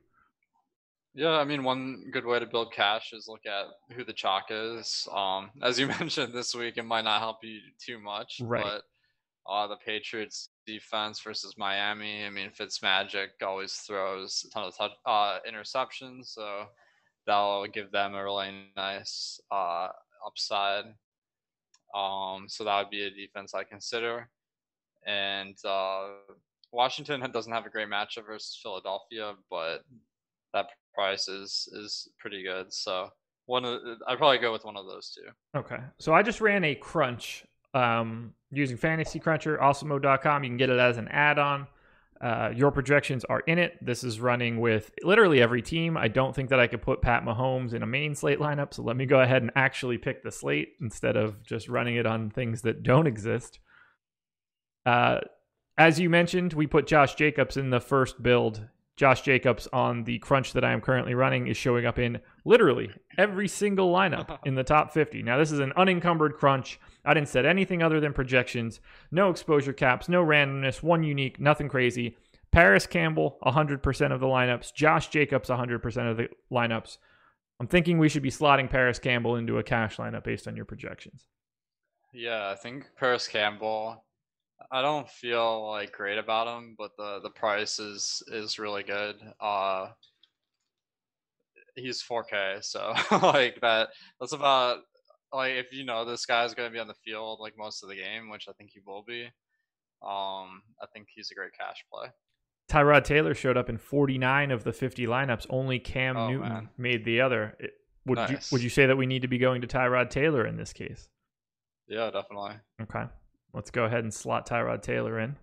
[1.15, 4.47] Yeah, I mean, one good way to build cash is look at who the chalk
[4.51, 5.09] is.
[5.13, 8.63] Um, as you mentioned this week, it might not help you too much, right.
[8.63, 8.83] but
[9.49, 12.25] uh, the Patriots defense versus Miami.
[12.25, 16.67] I mean, Fitzmagic always throws a ton of touch, uh, interceptions, so
[17.27, 19.89] that'll give them a really nice uh,
[20.27, 20.85] upside.
[21.95, 24.29] Um, so that would be a defense I consider.
[25.07, 26.09] And uh,
[26.73, 29.79] Washington doesn't have a great matchup versus Philadelphia, but
[30.53, 32.73] that price is is pretty good.
[32.73, 33.09] So
[33.47, 35.59] one of I'd probably go with one of those two.
[35.59, 35.79] Okay.
[35.99, 40.45] So I just ran a crunch um, using Fantasy Cruncher, awesemo.com.
[40.45, 41.67] You can get it as an add on.
[42.21, 43.79] Uh, your projections are in it.
[43.81, 45.97] This is running with literally every team.
[45.97, 48.75] I don't think that I could put Pat Mahomes in a main slate lineup.
[48.75, 52.07] So let me go ahead and actually pick the slate instead of just running it
[52.07, 53.61] on things that don't exist.
[54.85, 55.21] Uh,
[55.77, 58.67] as you mentioned, we put Josh Jacobs in the first build.
[58.99, 62.91] Josh Jacobs on the crunch that I am currently running is showing up in literally
[63.17, 65.23] every single lineup in the top 50.
[65.23, 66.81] Now, this is an unencumbered crunch.
[67.05, 68.81] I didn't set anything other than projections,
[69.13, 72.17] no exposure caps, no randomness, one unique, nothing crazy.
[72.51, 74.75] Parris Campbell, 100% of the lineups.
[74.75, 76.99] Josh Jacobs, 100% of the lineups.
[77.61, 80.65] I'm thinking we should be slotting Parris Campbell into a cash lineup based on your
[80.65, 81.29] projections.
[82.13, 84.03] Yeah, I think Parris Campbell.
[84.71, 89.17] I don't feel like great about him, but the the price is is really good.
[89.41, 89.89] Uh,
[91.75, 93.89] he's 4K, so like that.
[94.21, 94.79] That's about
[95.33, 97.89] like if you know this guy's going to be on the field like most of
[97.89, 99.25] the game, which I think he will be.
[100.03, 102.09] Um, I think he's a great cash play.
[102.71, 105.47] Tyrod Taylor showed up in 49 of the 50 lineups.
[105.49, 106.69] Only Cam Oh, Newton man.
[106.77, 107.57] made the other.
[107.59, 107.73] It-
[108.07, 108.51] would Nice.
[108.51, 110.73] you would you say that we need to be going to Tyrod Taylor in this
[110.73, 111.11] case?
[111.89, 112.55] Yeah, definitely.
[112.81, 113.05] Okay.
[113.53, 115.37] Let's go ahead and slot Tyrod Taylor in.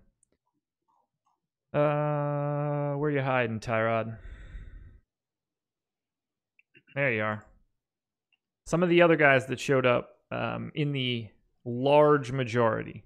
[1.78, 4.16] Uh, where you hiding, Tyrod?
[6.94, 7.44] There you are.
[8.64, 11.28] Some of the other guys that showed up um, in the
[11.64, 13.04] large majority.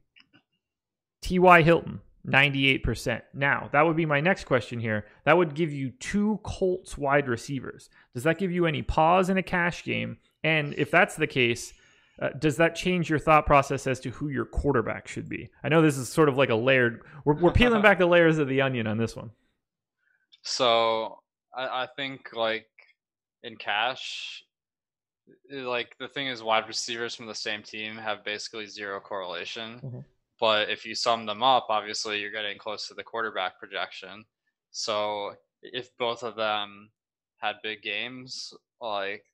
[1.23, 1.63] T.Y.
[1.63, 3.23] Hilton, 98%.
[3.35, 5.07] Now, that would be my next question here.
[5.25, 7.91] That would give you two Colts wide receivers.
[8.15, 10.19] Does that give you any pause in a cash game?
[10.45, 11.73] And if that's the case,
[12.21, 15.49] uh, does that change your thought process as to who your quarterback should be?
[15.65, 17.03] I know this is sort of like a layered.
[17.25, 19.31] We're, we're peeling back the layers of the onion on this one.
[20.43, 21.21] So
[21.57, 22.67] I, I think like
[23.43, 24.45] in cash,
[25.51, 29.81] like the thing is, wide receivers from the same team have basically zero correlation.
[29.83, 30.05] Mhm.
[30.39, 34.25] But if you sum them up, obviously you're getting close to the quarterback projection.
[34.71, 36.91] So if both of them
[37.37, 39.25] had big games, like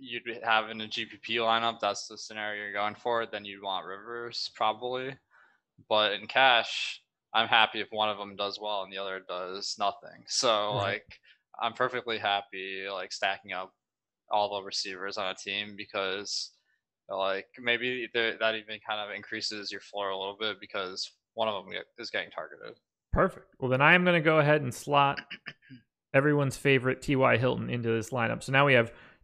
[0.00, 3.26] you'd have in a GPP lineup, that's the scenario you're going for.
[3.26, 5.16] Then you'd want Rivers probably.
[5.88, 7.00] But in cash,
[7.34, 10.24] I'm happy if one of them does well and the other does nothing.
[10.26, 10.82] So Right.
[10.92, 11.20] like
[11.60, 13.72] I'm perfectly happy like stacking up
[14.30, 16.52] all the receivers on a team because
[17.08, 21.64] like maybe that even kind of increases your floor a little bit because one of
[21.64, 22.74] them is getting targeted.
[23.12, 23.54] Perfect.
[23.58, 25.18] Well, then I am going to go ahead and slot
[26.12, 27.36] everyone's favorite T.Y.
[27.38, 28.42] Hilton into this lineup.
[28.42, 28.92] So now we have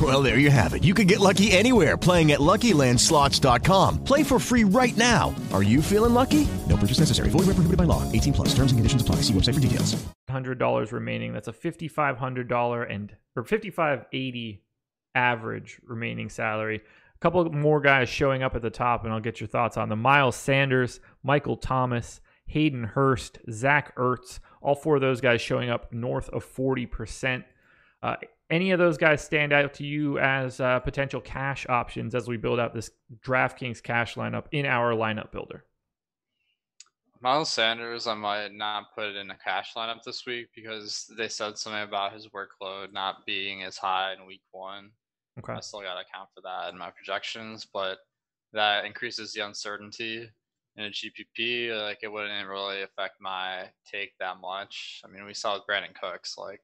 [0.00, 0.84] Well, there you have it.
[0.84, 4.04] You can get lucky anywhere playing at LuckyLandSlots.com.
[4.04, 5.34] Play for free right now.
[5.52, 6.46] Are you feeling lucky?
[6.68, 7.30] No purchase necessary.
[7.30, 8.04] Void where prohibited by law.
[8.12, 8.48] 18 plus.
[8.50, 9.16] Terms and conditions apply.
[9.22, 9.96] See website for details.
[10.30, 11.32] hundred dollars remaining.
[11.32, 14.62] That's a fifty five hundred dollar and or fifty five eighty
[15.14, 16.76] average remaining salary.
[17.14, 19.88] A couple more guys showing up at the top, and I'll get your thoughts on
[19.88, 20.00] them.
[20.02, 24.38] Miles Sanders, Michael Thomas, Hayden Hurst, Zach Ertz.
[24.60, 27.44] All four of those guys showing up north of forty percent.
[28.02, 28.14] Uh,
[28.50, 32.36] any of those guys stand out to you as uh, potential cash options as we
[32.36, 35.64] build out this DraftKings cash lineup in our lineup builder?
[37.20, 41.28] Miles Sanders, I might not put it in a cash lineup this week because they
[41.28, 44.90] said something about his workload not being as high in week one.
[45.38, 45.52] Okay.
[45.52, 47.98] I still got to account for that in my projections, but
[48.52, 50.28] that increases the uncertainty
[50.76, 51.76] in a GPP.
[51.80, 55.02] Like it wouldn't really affect my take that much.
[55.04, 56.62] I mean, we saw with Brandin Cooks, like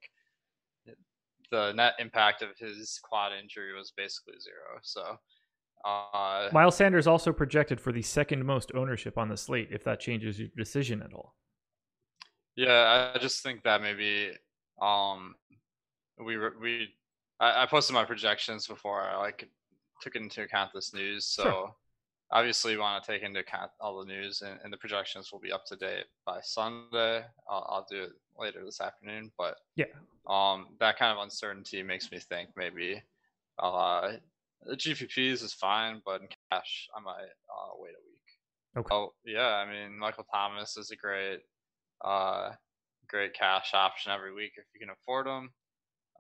[1.51, 4.79] the net impact of his quad injury was basically zero.
[4.83, 5.19] So,
[5.85, 10.01] uh, Miles Sanders also projected for the second most ownership on the slate, if that
[10.01, 11.35] changes your decision at all.
[12.57, 14.31] Yeah, I just think that maybe
[14.81, 15.35] um
[16.25, 16.89] we were we
[17.41, 19.49] I, I posted my projections before I like
[20.01, 21.27] took into account this news.
[21.27, 21.75] So Sure.
[22.31, 25.41] obviously you want to take into account all the news and, and the projections will
[25.41, 27.25] be up to date by Sunday.
[27.49, 29.87] I'll, I'll do it later this afternoon, but Yeah.
[30.29, 33.03] um that kind of uncertainty makes me think maybe
[33.59, 34.13] uh
[34.63, 37.15] the GPPs is fine, but in cash I might
[37.51, 38.79] uh wait a week.
[38.79, 38.95] Okay.
[38.95, 41.41] Oh yeah, I mean Michael Thomas is a great
[42.05, 42.51] uh
[43.09, 45.51] great cash option every week if you can afford him.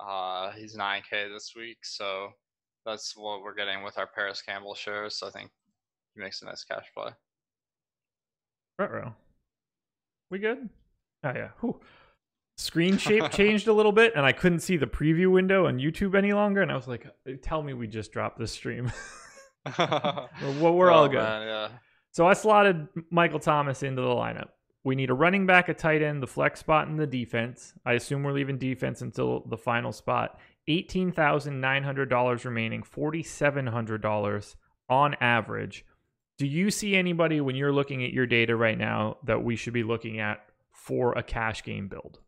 [0.00, 2.30] Uh he's 9k this week, so
[2.84, 5.16] that's what we're getting with our Parris Campbell shares.
[5.16, 5.50] So I think
[6.14, 7.10] he makes a nice cash play.
[8.78, 9.14] row.
[10.30, 10.68] We good?
[11.24, 11.48] Oh yeah.
[11.60, 11.80] Whew.
[12.56, 16.14] Screen shape changed a little bit, and I couldn't see the preview window on YouTube
[16.14, 16.62] any longer.
[16.62, 18.92] And I was like, uh, "Tell me we just dropped the stream."
[19.78, 20.28] well,
[20.60, 21.22] we're oh, all Oh, good.
[21.22, 21.68] man, yeah.
[22.10, 24.50] So I slotted Michael Thomas into the lineup.
[24.84, 27.72] We need a running back, a tight end, the flex spot, and the defense.
[27.86, 30.38] I assume we're leaving defense until the final spot.
[30.68, 34.56] Eighteen thousand nine hundred dollars remaining, forty seven hundred dollars
[34.88, 35.84] on average.
[36.38, 39.72] Do you see anybody when you're looking at your data right now that we should
[39.72, 42.20] be looking at for a cash game build?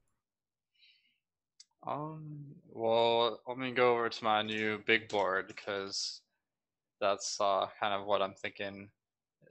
[1.86, 2.46] Um.
[2.72, 6.20] Well, let me go over to my new big board because
[7.00, 8.90] that's uh, kind of what I'm thinking.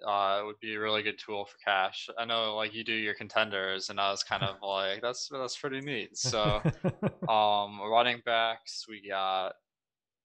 [0.06, 2.10] Uh, it would be a really good tool for cash.
[2.20, 5.58] I know, like you do your contenders, and I was kind of like, that's that's
[5.58, 6.18] pretty neat.
[6.18, 6.62] So,
[7.30, 9.54] um, running backs, we got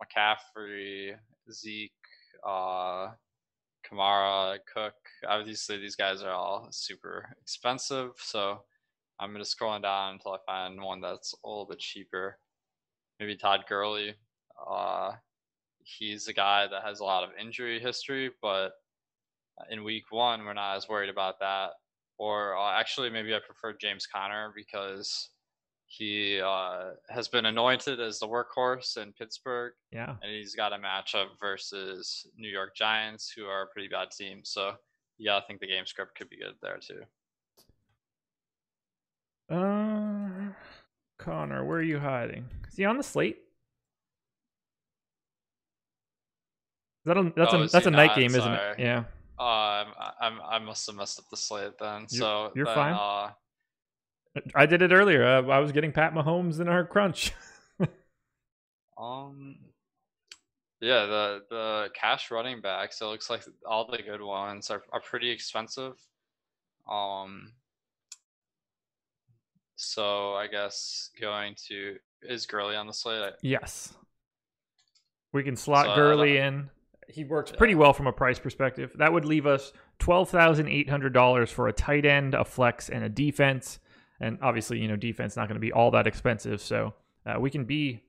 [0.03, 1.15] McCaffrey,
[1.53, 1.93] Zeke,
[2.47, 3.11] uh,
[3.89, 4.95] Kamara, Cook.
[5.27, 8.63] Obviously, these guys are all super expensive, so
[9.21, 12.39] I'm just scrolling down until I find one that's a little bit cheaper.
[13.19, 14.15] Maybe Todd Gurley.
[14.69, 15.13] Uh,
[15.83, 18.71] he's a guy that has a lot of injury history, but
[19.71, 21.73] in week one, we're not as worried about that.
[22.19, 25.31] Or uh, actually, maybe I prefer James Conner because
[25.87, 29.73] he uh, has been anointed as the workhorse in Pittsburgh.
[29.91, 30.15] Yeah.
[30.23, 34.41] And he's got a matchup versus New York Giants, who are a pretty bad team.
[34.45, 34.75] So,
[35.19, 37.03] yeah, I think the game script could be good there too.
[39.51, 40.53] Uh,
[41.19, 42.47] Conner, where are you hiding?
[42.69, 43.39] Is he on the slate?
[47.05, 48.17] Is that a, that's Oh, a that's a night not?
[48.17, 48.79] game, isn't it?
[48.79, 49.05] Yeah.
[49.39, 49.87] Uh, I'm,
[50.21, 52.07] I'm, I must have messed up the slate then.
[52.11, 52.95] You're- so you're then, fine.
[52.95, 53.31] Uh,
[54.55, 55.25] I did it earlier.
[55.25, 57.33] Uh, I was getting Pat Mahomes in our crunch.
[58.99, 59.57] um,
[60.81, 63.01] yeah, the the cash running backs.
[63.01, 65.95] It looks like all the good ones are are pretty expensive.
[66.89, 67.53] Um,
[69.81, 73.35] so I guess going to is Gurley on the slate?
[73.43, 73.95] yes.
[75.33, 76.71] We can slot So, uh, Gurley in.
[77.09, 78.93] He works pretty well from a price perspective.
[78.99, 82.89] That would leave us twelve thousand eight hundred dollars for a tight end, a flex,
[82.89, 83.79] and a defense.
[84.21, 87.51] And obviously, you know, defense not going to be all that expensive, so uh, we
[87.51, 88.03] can be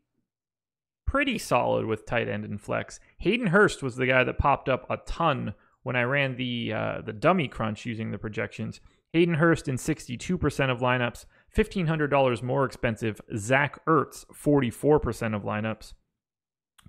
[1.07, 2.99] pretty solid with tight end and flex.
[3.19, 5.53] Hayden Hurst was the guy that popped up a ton
[5.83, 8.81] when I ran the uh, the dummy crunch using the projections.
[9.13, 13.21] Hayden Hurst in 62% of lineups, $1,500 more expensive.
[13.35, 15.93] Zach Ertz, 44% of lineups.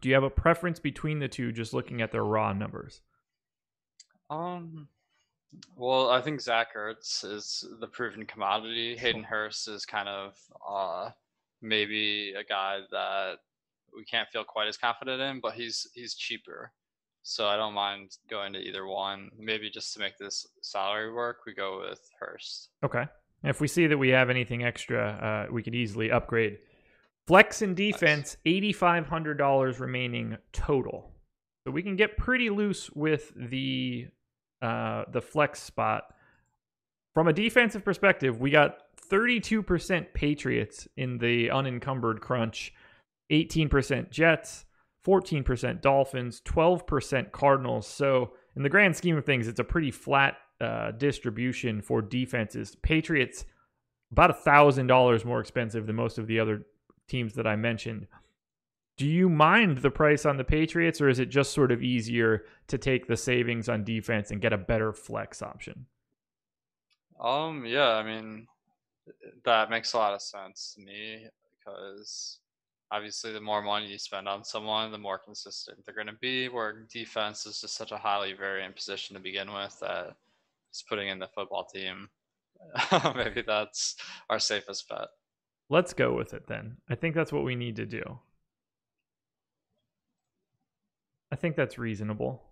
[0.00, 3.02] Do you have a preference between the two just looking at their raw numbers?
[4.30, 4.88] Um,
[5.76, 8.96] well, I think Zach Ertz is the proven commodity.
[8.96, 10.34] Hayden Hurst is kind of
[10.68, 11.10] uh
[11.60, 13.36] maybe a guy that
[13.96, 16.72] we can't feel quite as confident in, but he's he's cheaper.
[17.22, 19.30] So I don't mind going to either one.
[19.38, 22.70] Maybe just to make this salary work, we go with Hurst.
[22.82, 23.04] Okay.
[23.44, 26.58] If we see that we have anything extra, uh, we could easily upgrade.
[27.26, 31.10] Flex and defense, $8,500 remaining total.
[31.66, 34.08] So we can get pretty loose with the
[34.60, 36.04] uh, the flex spot.
[37.14, 38.78] From a defensive perspective, we got
[39.10, 42.72] 32% Patriots in the unencumbered crunch,
[43.30, 44.64] 18% Jets,
[45.04, 47.86] 14% Dolphins, 12% Cardinals.
[47.86, 52.76] So, in the grand scheme of things, it's a pretty flat uh, distribution for defenses.
[52.82, 53.44] Patriots,
[54.12, 56.62] about a $1,000 more expensive than most of the other
[57.08, 58.06] teams that I mentioned.
[58.96, 62.44] Do you mind the price on the Patriots, or is it just sort of easier
[62.68, 65.86] to take the savings on defense and get a better flex option?
[67.18, 68.46] Um, yeah, I mean,
[69.44, 71.26] that makes a lot of sense to me
[71.58, 72.38] because
[72.90, 76.48] obviously the more money you spend on someone, the more consistent they're going to be.
[76.48, 80.14] Where defense is just such a highly variant position to begin with that
[80.72, 82.08] just putting in the football team,
[83.14, 83.96] maybe that's
[84.30, 85.08] our safest bet.
[85.68, 86.76] Let's go with it then.
[86.88, 88.02] I think that's what we need to do.
[91.30, 92.42] I think that's reasonable.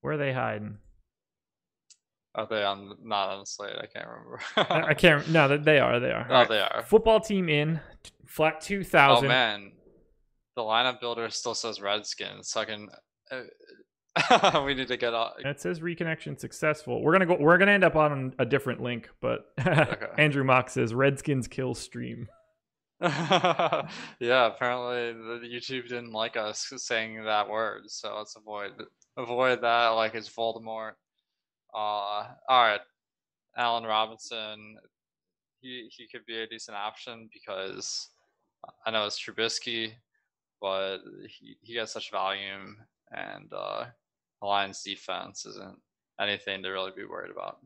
[0.00, 0.78] Where are they hiding?
[2.34, 3.74] Are they on not on the slate?
[3.76, 4.40] I can't remember.
[4.56, 5.28] I, I can't.
[5.28, 5.98] No, they- they are.
[5.98, 6.26] They are.
[6.28, 6.48] Oh, right.
[6.48, 6.84] they are.
[6.86, 7.80] Football team in
[8.26, 9.28] flat two Oh thousand.
[9.28, 9.72] man,
[10.54, 12.50] the lineup builder still says Redskins.
[12.50, 12.88] So I can.
[13.30, 13.40] Uh,
[14.64, 15.34] we need to get off.
[15.38, 17.02] It says reconnection successful.
[17.02, 17.36] We're gonna go.
[17.38, 19.52] We're gonna end up on a different link, but
[20.18, 22.28] Andrew Mock says Redskins kill stream.
[23.00, 23.86] yeah,
[24.20, 28.72] apparently YouTube didn't like us saying that word, so let's avoid
[29.16, 30.92] avoid that like it's Voldemort.
[31.72, 32.80] Uh, all right,
[33.56, 34.78] Allen Robinson,
[35.60, 38.08] he he could be a decent option because
[38.84, 39.92] I know it's Trubisky,
[40.60, 40.98] but
[41.28, 42.78] he, he has such volume,
[43.12, 43.84] and uh,
[44.42, 45.78] Lions defense isn't
[46.20, 47.58] anything to really be worried about.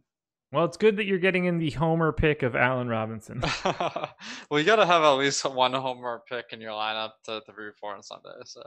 [0.52, 3.40] Well, it's good that you're getting in the homer pick of Allen Robinson.
[3.64, 4.14] well,
[4.52, 7.74] you got to have at least one homer pick in your lineup to, to root
[7.80, 8.28] for on Sunday.
[8.44, 8.60] So,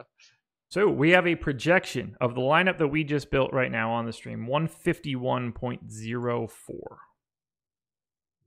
[0.69, 4.07] so we have a projection of the lineup that we just built right now on
[4.07, 6.49] the stream 151.04.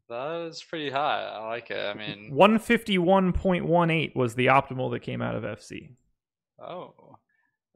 [0.09, 1.23] That is pretty high.
[1.23, 1.79] I like it.
[1.79, 5.91] I mean, 151.18 was the optimal that came out of FC.
[6.61, 7.19] Oh,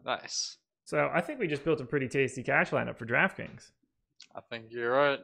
[0.04, 0.56] nice.
[0.93, 3.70] So I think we just built a pretty tasty cash lineup for DraftKings.
[4.36, 5.20] I think you're right.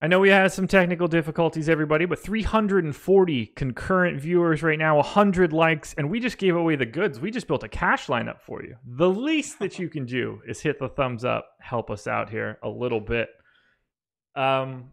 [0.00, 5.52] I know we had some technical difficulties, everybody, but 340 concurrent viewers right now, 100
[5.52, 7.20] likes, and we just gave away the goods.
[7.20, 8.76] We just built a cash lineup for you.
[8.86, 12.58] The least that you can do is hit the thumbs up, help us out here
[12.62, 13.28] a little bit.
[14.34, 14.92] Um,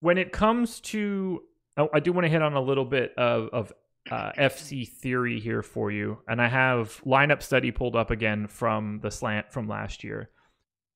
[0.00, 1.42] when it comes to,
[1.76, 3.72] oh, I do want to hit on a little bit of, of
[4.10, 9.00] uh, FC theory here for you, and I have lineup study pulled up again from
[9.02, 10.30] the slant from last year.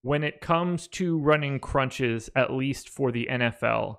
[0.03, 3.99] When it comes to running crunches, at least for the NFL,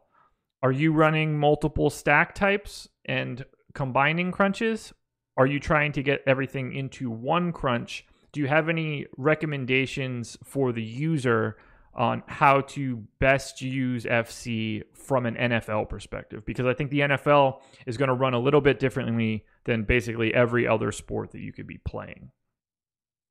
[0.62, 4.94] are you running multiple stack types and combining crunches?
[5.38, 8.06] Are you trying to get everything into one crunch?
[8.32, 11.58] Do you have any recommendations for the user
[11.96, 17.60] on how to best use FC from an NFL perspective because I think the NFL
[17.86, 21.54] is going to run a little bit differently than basically every other sport that you
[21.54, 22.32] could be playing.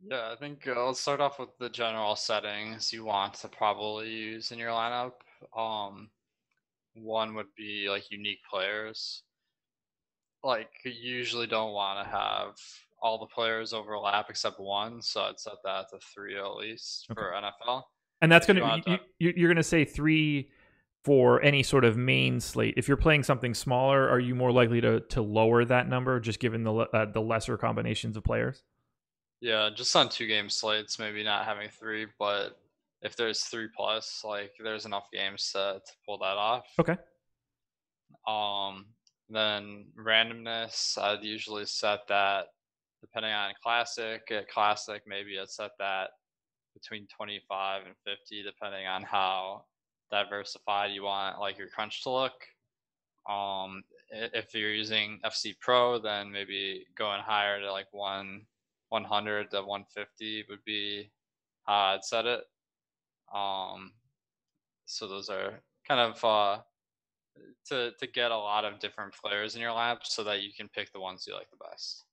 [0.04, 4.10] Yeah, I think uh, let's start off with the general settings you want to probably
[4.10, 5.12] use in your lineup.
[5.56, 6.10] Um,
[6.94, 9.22] one would be like unique players.
[10.42, 12.56] Like you usually don't want to have
[13.00, 17.20] all the players overlap except one, so I'd set that to three at least okay.
[17.20, 17.82] for NFL.
[18.22, 20.48] And that's going to you, you're going to say three
[21.04, 22.74] for any sort of main slate.
[22.76, 26.38] If you're playing something smaller, are you more likely to to lower that number just
[26.38, 28.62] given the uh, the lesser combinations of players?
[29.40, 32.60] Yeah, just on two game slates, maybe not having three, but
[33.02, 36.66] if there's three plus, like there's enough games to, to pull that off.
[36.78, 36.96] Okay.
[38.28, 38.86] Um,
[39.28, 42.46] then randomness, I'd usually set that
[43.00, 44.30] depending on classic.
[44.30, 46.10] At classic, maybe I'd set that
[46.74, 49.64] between 25 and 50 depending on how
[50.10, 52.32] diversified you want like your crunch to look.
[53.28, 58.42] Um if you're using fc pro then maybe going higher to like 1
[58.90, 61.10] 100 to 150 would be
[61.64, 62.44] how i'd set it.
[63.34, 63.92] Um
[64.84, 66.58] so those are kind of uh
[67.68, 70.68] to to get a lot of different players in your lab so that you can
[70.68, 72.04] pick the ones you like the best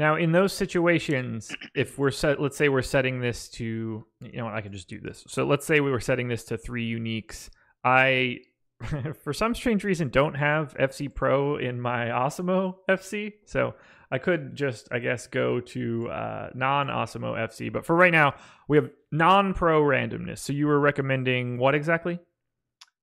[0.00, 4.48] now, in those situations, if we're set, let's say we're setting this to, you know,
[4.48, 5.26] I can just do this.
[5.28, 7.50] So let's say we were setting this to three uniques.
[7.84, 8.38] I,
[9.22, 13.34] for some strange reason, don't have FC Pro in my Awesemo FC.
[13.44, 13.74] So
[14.10, 17.70] I could just, I guess, go to uh, non Awesemo FC.
[17.70, 18.36] But for right now,
[18.68, 20.38] we have non pro randomness.
[20.38, 22.18] So you were recommending what exactly?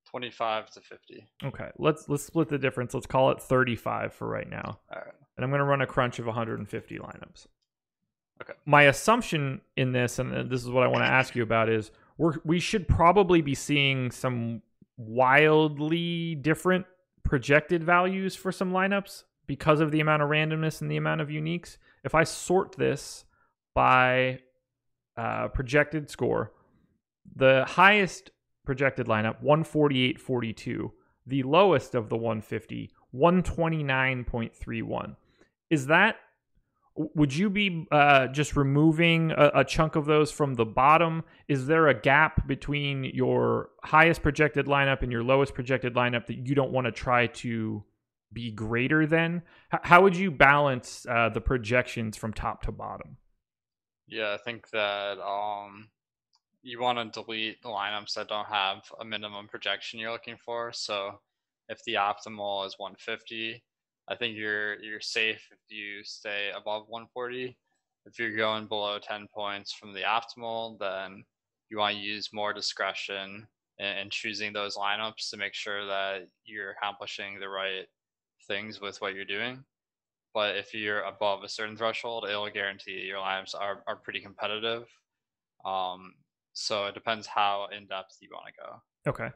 [0.10, 1.28] 25 to 50.
[1.46, 1.70] Okay.
[1.78, 2.96] Let's let's split the difference.
[2.96, 4.80] Let's call it 35 for right now.
[4.92, 7.48] All right and I'm going to run a crunch of 150 lineups.
[8.42, 8.54] Okay.
[8.66, 11.92] My assumption in this, and this is what I want to ask you about, is
[12.18, 14.62] we we should probably be seeing some
[14.98, 16.86] wildly different
[17.24, 21.30] projected values for some lineups because of the amount of randomness and the amount of
[21.30, 21.78] uniques.
[22.04, 23.26] If I sort this
[23.74, 24.40] by
[25.16, 26.52] uh, projected score,
[27.36, 28.32] the highest
[28.66, 30.92] projected lineup 148.42,
[31.26, 35.16] the lowest of the 150 129.31
[35.70, 36.18] is that
[36.98, 41.24] would you be uh, just removing a, a, chunk of those from the bottom?
[41.48, 46.48] Is there a gap between your highest projected lineup and your lowest projected lineup that
[46.48, 47.84] you don't want to try to
[48.34, 49.44] be greater than?
[49.72, 53.18] H- how would you balance uh, the projections from top to bottom?
[54.08, 55.90] Yeah, I think that um,
[56.64, 60.72] you want to delete the lineups that don't have a minimum projection you're looking for.
[60.74, 61.20] So
[61.70, 63.64] if the optimal is 150,
[64.10, 67.58] I think you're you're safe if you stay above 140.
[68.06, 71.26] If you're going below 10 points from the optimal, then
[71.70, 73.46] you want to use more discretion
[73.80, 77.86] in, in choosing those lineups to make sure that you're accomplishing the right
[78.48, 79.64] things with what you're doing.
[80.34, 84.86] But if you're above a certain threshold, it'll guarantee your lineups are, are pretty competitive.
[85.66, 86.14] Um,
[86.54, 89.12] so it depends how in depth you want to go.
[89.12, 89.36] Okay.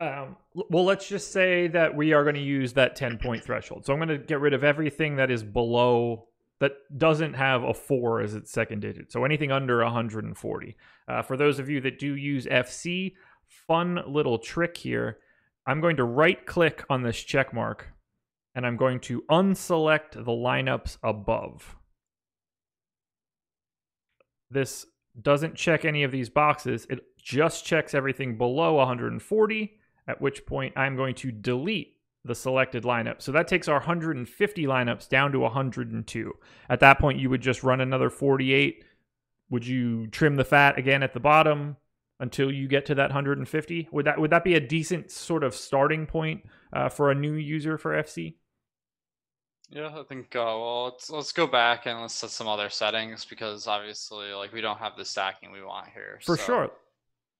[0.00, 3.84] Um, well, let's just say that we are going to use that 10 point threshold.
[3.84, 6.28] So I'm going to get rid of everything that is below,
[6.60, 9.10] that doesn't have a four as its second digit.
[9.10, 10.76] So anything under 140.
[11.08, 13.14] Uh, for those of you that do use FC,
[13.48, 15.18] fun little trick here.
[15.66, 17.88] I'm going to right click on this check mark
[18.54, 21.76] and I'm going to unselect the lineups above.
[24.50, 24.86] This
[25.20, 26.86] doesn't check any of these boxes.
[26.88, 29.77] It just checks everything below 140,
[30.08, 31.94] at which point I'm going to delete
[32.24, 33.22] the selected lineup.
[33.22, 36.32] So that takes our 150 lineups down to 102.
[36.68, 38.84] At that point, you would just run another 48.
[39.50, 41.76] Would you trim the fat again at the bottom
[42.20, 43.88] until you get to that 150?
[43.92, 46.42] Would that would that be a decent sort of starting point
[46.72, 48.34] uh, for a new user for FC?
[49.70, 50.34] Yeah, I think.
[50.34, 54.52] Uh, well, let's let's go back and let's set some other settings because obviously, like,
[54.52, 56.18] we don't have the stacking we want here.
[56.24, 56.70] For so- sure.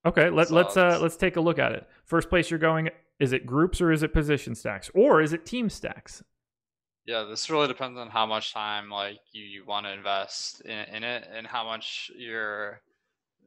[0.09, 1.87] Okay, let, So let's uh, let's take a look at it.
[2.05, 2.89] First place you're going
[3.21, 6.23] is it groups or is it position stacks or is it team stacks?
[7.05, 10.79] Yeah, this really depends on how much time like you, you want to invest in,
[10.95, 12.81] in it and how much you're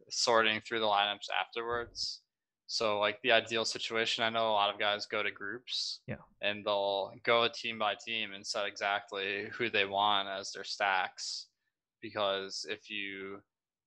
[0.10, 2.22] sorting through the lineups afterwards.
[2.68, 6.16] So like the ideal situation, I know a lot of guys go to groups Yeah.
[6.42, 11.48] and they'll go team by team and set exactly who they want as their stacks.
[12.02, 13.42] Because if you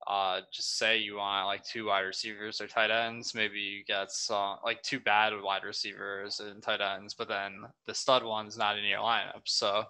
[0.07, 4.11] uh, just say you want like two wide receivers or tight ends, maybe you get
[4.11, 8.79] some like two bad wide receivers and tight ends, but then the stud one's not
[8.79, 9.43] in your lineup.
[9.45, 9.85] So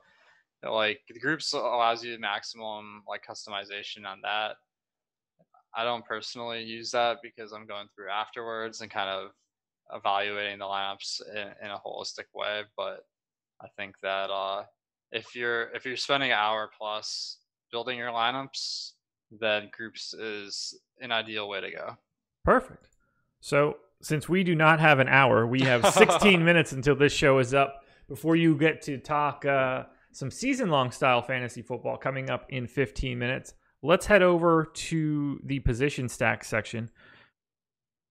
[0.63, 4.57] like the groups allows you maximum like customization on that.
[5.77, 9.31] I don't personally use that because I'm going through afterwards and kind of
[9.93, 12.63] evaluating the lineups in, in a holistic way.
[12.77, 13.05] But
[13.61, 14.65] I think that uh,
[15.11, 17.39] if you're if you're spending an hour plus
[17.73, 18.93] building your lineups,
[19.41, 21.97] then groups is an ideal way to go.
[22.45, 22.89] Perfect.
[23.41, 27.39] So, since we do not have an hour, we have 16 minutes until this show
[27.39, 32.31] is up before you get to talk uh, some season long style fantasy football coming
[32.31, 33.55] up in 15 minutes.
[33.83, 36.91] Let's head over to the position stack section.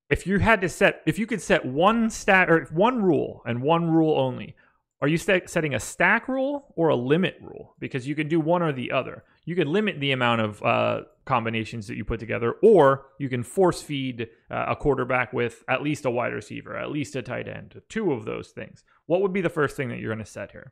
[0.10, 3.62] If you had to set, if you could set one stat or one rule and
[3.62, 4.56] one rule only,
[5.02, 7.76] are you sta- setting a stack rule or a limit rule?
[7.80, 9.24] Because you can do one or the other.
[9.46, 13.44] You could limit the amount of uh, combinations that you put together, or you can
[13.44, 17.48] force feed uh, a quarterback with at least a wide receiver, at least a tight
[17.48, 18.84] end, two of those things.
[19.06, 20.72] What would be the first thing that you're going to set here?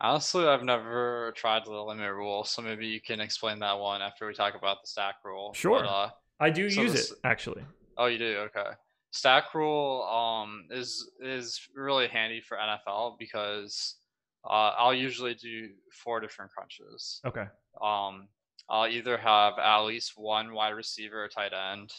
[0.00, 4.26] Honestly, I've never tried the limit rule, so maybe you can explain that one after
[4.26, 5.52] we talk about the stack rule.
[5.52, 5.80] Sure.
[5.80, 7.64] But, uh, I do so use this- it actually.
[7.98, 8.48] Oh, you do?
[8.48, 8.70] Okay.
[9.10, 13.96] Stack rule um is is really handy for NFL because
[14.44, 17.20] uh, I'll usually do four different crunches.
[17.26, 17.44] Okay.
[17.80, 18.28] Um,
[18.68, 21.92] I'll either have at least one wide receiver or tight end,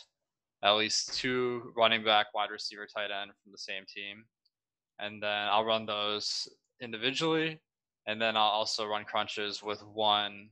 [0.63, 4.24] at least two running back, wide receiver, tight end from the same team,
[4.99, 6.47] and then I'll run those
[6.82, 7.59] individually,
[8.07, 10.49] and then I'll also run crunches with one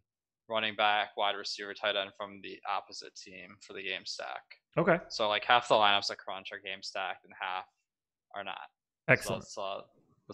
[0.49, 4.41] running back, wide receiver, tight end from the opposite team for the game stack.
[4.77, 4.97] Okay.
[5.09, 7.65] So like half the lineups that crunch are game stacked and half
[8.35, 8.57] are not.
[9.07, 9.47] Excellent.
[9.47, 9.87] So that's,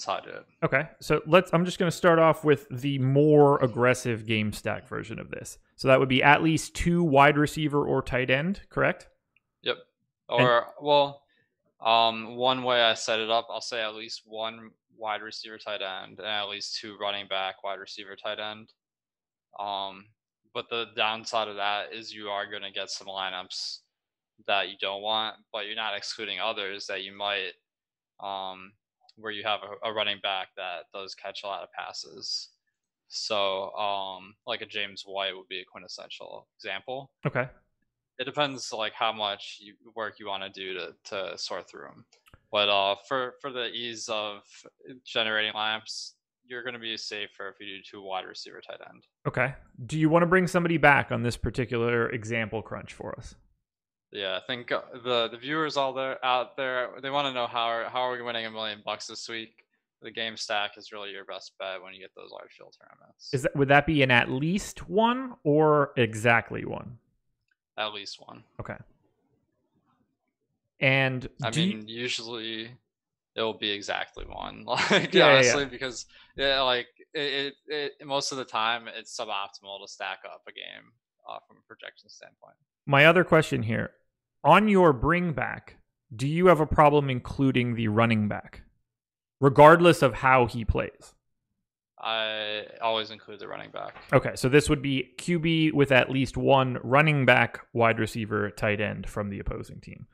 [0.08, 0.46] I do it.
[0.64, 1.54] Okay, so let's.
[1.54, 5.58] I'm just going to start off with the more aggressive game stack version of this.
[5.78, 9.08] So that would be at least two wide receiver or tight end, correct?
[9.64, 9.78] Yep.
[10.30, 11.22] And- Or well,
[11.82, 15.82] um, one way I set it up, I'll say at least one wide receiver, tight
[15.82, 18.72] end, and at least two running back, wide receiver, tight end.
[19.60, 20.06] Um,
[20.54, 23.80] but the downside of that is you are going to get some lineups
[24.48, 27.52] that you don't want, but you're not excluding others that you might,
[28.22, 28.72] um,
[29.18, 32.50] where you have a, a running back that does catch a lot of passes.
[33.08, 37.48] So, um, like a James White would be a quintessential example Okay.
[38.18, 41.84] it depends like how much you, work you want to do to to sort through
[41.86, 42.06] them.
[42.52, 44.42] But uh, for for the ease of
[45.06, 46.14] generating lineups,
[46.46, 49.04] you're going to be safer if you do two wide receiver tight end.
[49.28, 49.54] Okay.
[49.86, 53.36] Do you want to bring somebody back on this particular example crunch for us?
[54.12, 57.48] Yeah, I think uh, the the viewers all there out there they want to know
[57.48, 59.64] how are, how are we winning a million bucks this week.
[60.02, 63.30] The game stack is really your best bet when you get those large field tournaments.
[63.34, 66.98] Is that would that be an at least one or exactly one?
[67.78, 68.44] At least one.
[68.60, 68.78] Okay.
[70.80, 72.70] And I do you- mean, usually
[73.36, 74.66] it will be exactly one.
[74.92, 75.70] Like yeah, honestly, yeah.
[75.70, 76.06] because
[76.38, 80.52] yeah, like it, it, it most of the time it's suboptimal to stack up a
[80.52, 80.92] game
[81.28, 82.56] uh, from a projection standpoint.
[82.86, 83.92] My other question here
[84.44, 85.78] on your bring back,
[86.16, 88.62] do you have a problem including the running back,
[89.42, 91.14] regardless of how he plays?
[92.00, 93.96] I always include the running back.
[94.14, 98.80] Okay, so this would be QB with at least one running back, wide receiver, tight
[98.80, 100.06] end from the opposing team.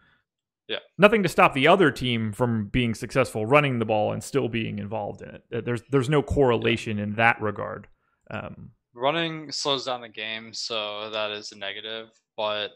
[0.70, 0.78] Yeah.
[0.98, 4.80] Nothing to stop the other team from being successful running the ball and still being
[4.80, 5.66] involved in it.
[5.66, 7.88] There's there's no correlation in that regard.
[8.30, 12.10] Um, Running slows down the game, so that is a negative.
[12.38, 12.72] But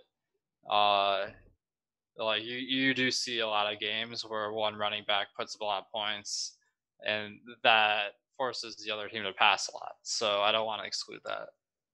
[0.69, 1.27] uh,
[2.17, 5.61] like you, you do see a lot of games where one running back puts up
[5.61, 6.57] a lot of points,
[7.05, 9.93] and that forces the other team to pass a lot.
[10.03, 11.47] So I don't want to exclude that.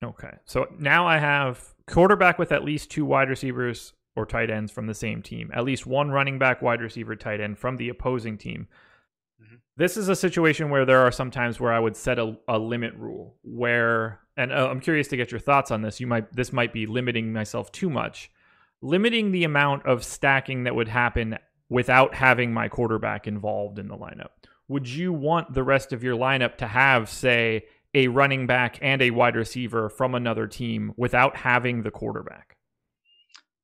[0.03, 0.35] Okay.
[0.45, 4.87] So now I have quarterback with at least two wide receivers or tight ends from
[4.87, 8.37] the same team, at least one running back, wide receiver, tight end from the opposing
[8.37, 8.67] team.
[9.81, 12.59] This is a situation where there are some times where I would set a, a
[12.59, 15.99] limit rule where, and uh, I'm curious to get your thoughts on this.
[15.99, 18.29] You might, this might be limiting myself too much,
[18.83, 23.97] limiting the amount of stacking that would happen without having my quarterback involved in the
[23.97, 24.29] lineup.
[24.67, 27.65] Would you want the rest of your lineup to have, say,
[27.95, 32.55] a running back and a wide receiver from another team without having the quarterback?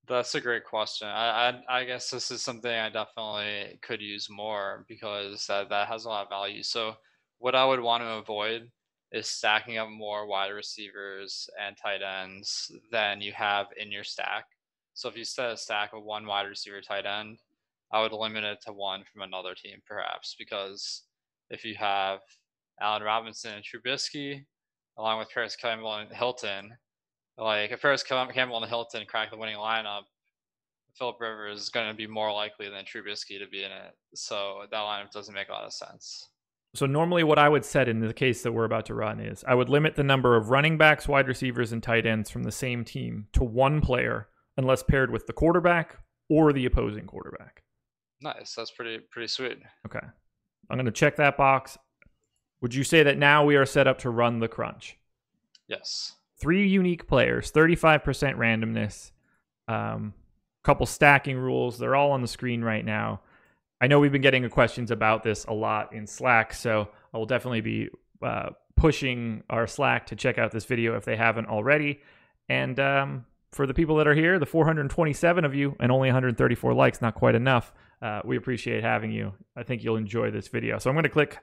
[0.08, 1.08] That's a great question.
[1.10, 5.90] I, I, I guess this is something I definitely could use more because that that
[5.90, 6.64] has a lot of value.
[6.64, 6.96] So
[7.40, 8.72] what I would want to avoid
[9.12, 14.46] is stacking up more wide receivers and tight ends than you have in your stack.
[14.94, 17.40] So if you set a stack of one wide receiver tight end,
[17.92, 21.04] I would limit it to one from another team perhaps because
[21.50, 22.20] if you have
[22.82, 24.46] Allen Robinson and Trubisky
[24.98, 26.76] along with Parris Campbell and Hilton,
[27.38, 30.04] like if Parris Campbell and Hilton crack the winning lineup,
[30.94, 33.96] Philip Rivers is going to be more likely than Trubisky to be in it.
[34.16, 36.30] So that lineup doesn't make a lot of sense.
[36.74, 39.44] So normally, what I would set in the case that we're about to run is
[39.48, 42.52] I would limit the number of running backs, wide receivers, and tight ends from the
[42.52, 44.28] same team to one player,
[44.58, 45.98] unless paired with the quarterback
[46.30, 47.64] or the opposing quarterback.
[48.22, 48.56] Nice.
[48.56, 49.60] That's pretty pretty sweet.
[49.86, 50.06] Okay.
[50.70, 51.78] I'm going to check that box.
[52.62, 54.98] Would you say that now we are set up to run the crunch?
[55.68, 58.04] Yes three unique players, 35%
[58.36, 59.12] randomness,
[59.68, 60.14] um,
[60.64, 61.78] couple stacking rules.
[61.78, 63.22] They're all on the screen right now.
[63.80, 67.26] I know we've been getting questions about this a lot in Slack, so I will
[67.26, 67.90] definitely be
[68.22, 72.02] uh, pushing our Slack to check out this video if they haven't already.
[72.50, 76.74] And um, for the people that are here, the 427 of you and only 134
[76.74, 77.74] likes, not quite enough.
[78.02, 79.34] Uh, we appreciate having you.
[79.56, 80.80] I think you'll enjoy this video.
[80.80, 81.40] So I'm going to click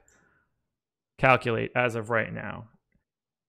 [1.18, 2.68] calculate as of right now.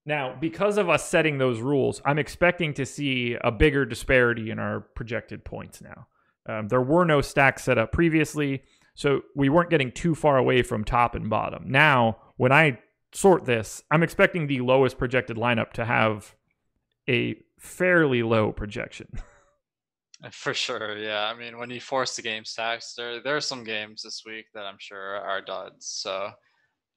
[0.05, 4.59] Now, because of us setting those rules, I'm expecting to see a bigger disparity in
[4.59, 6.07] our projected points now.
[6.47, 8.61] Um, there were no stacks set up previously,
[8.93, 11.63] so we weren't getting too far away from top and bottom.
[11.67, 12.79] Now, when I
[13.13, 16.35] sort this, I'm expecting the lowest projected lineup to have
[17.09, 19.07] a fairly low projection.
[20.31, 21.25] For sure, yeah.
[21.25, 24.45] I mean, when you force the game stacks, there there are some games this week
[24.53, 25.85] that I'm sure are duds.
[25.85, 26.31] So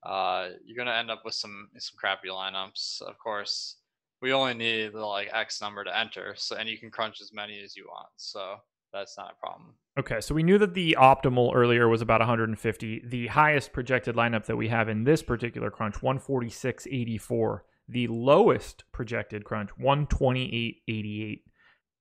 [0.04, 3.02] uh, you're gonna end up with some some crappy lineups.
[3.02, 3.76] Of course,
[4.20, 7.32] we only need the like X number to enter, so and you can crunch as
[7.32, 8.08] many as you want.
[8.16, 8.56] So
[8.92, 9.74] that's not a problem.
[9.98, 13.02] Okay, so we knew that the optimal earlier was about 150.
[13.06, 17.60] The highest projected lineup that we have in this particular crunch, 146.84.
[17.88, 21.40] The lowest projected crunch, 128.88.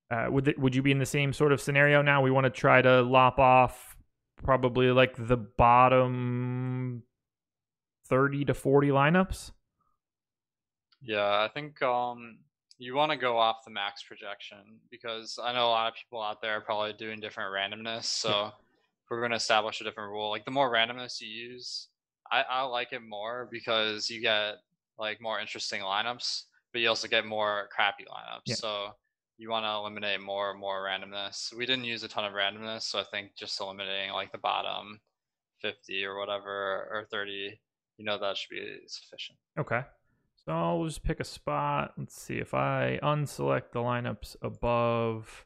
[0.10, 2.22] Uh, would would you be in the same sort of scenario now?
[2.22, 3.98] We want to try to lop off
[4.44, 7.04] probably like the bottom
[8.10, 9.52] 30 to 40 lineups?
[11.02, 12.40] Yeah, I think um,
[12.78, 16.22] you want to go off the max projection because I know a lot of people
[16.22, 18.06] out there are probably doing different randomness.
[18.06, 18.50] So yeah.
[19.10, 20.30] we're going to establish a different rule.
[20.30, 21.88] Like the more randomness you use,
[22.32, 24.56] I, I like it more because you get
[25.00, 28.42] like more interesting lineups, but you also get more crappy lineups.
[28.46, 28.56] Yeah.
[28.56, 28.88] So
[29.38, 31.54] you want to eliminate more and more randomness.
[31.56, 35.00] We didn't use a ton of randomness, so I think just eliminating like the bottom
[35.62, 37.60] 50 or whatever or 30
[37.98, 39.38] you know that should be sufficient.
[39.60, 39.82] Okay.
[40.46, 41.94] So I'll just pick a spot.
[41.98, 45.46] Let's see if I unselect the lineups above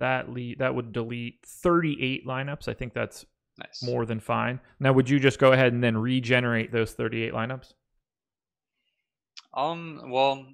[0.00, 2.68] that lead that would delete 38 lineups.
[2.68, 3.24] I think that's
[3.58, 3.82] nice.
[3.82, 4.60] more than fine.
[4.80, 7.72] Now would you just go ahead and then regenerate those 38 lineups?
[9.54, 10.46] Um well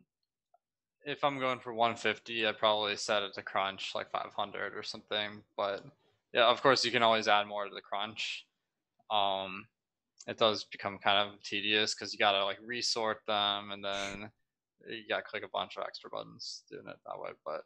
[1.04, 5.42] if I'm going for 150, I'd probably set it to crunch like 500 or something,
[5.56, 5.82] but
[6.32, 8.46] yeah, of course you can always add more to the crunch.
[9.10, 9.66] Um
[10.26, 14.30] it does become kind of tedious because you gotta like resort them and then
[14.88, 17.30] you gotta click a bunch of extra buttons doing it that way.
[17.44, 17.62] But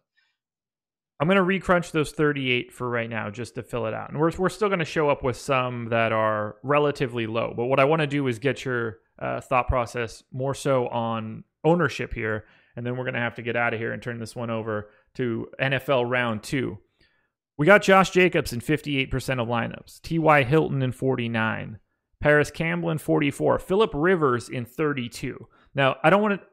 [1.21, 4.33] I'm gonna recrunch those 38 for right now just to fill it out, and we're
[4.37, 7.53] we're still gonna show up with some that are relatively low.
[7.57, 11.45] But what I want to do is get your uh, thought process more so on
[11.65, 12.47] ownership here,
[12.77, 14.91] and then we're gonna have to get out of here and turn this one over
[15.15, 16.79] to NFL round two.
[17.57, 20.43] We got Josh Jacobs in 58% of lineups, T.Y.
[20.43, 21.79] Hilton in 49,
[22.25, 25.47] Parris Campbell in 44, Philip Rivers in 32.
[25.75, 26.47] Now, I don't want to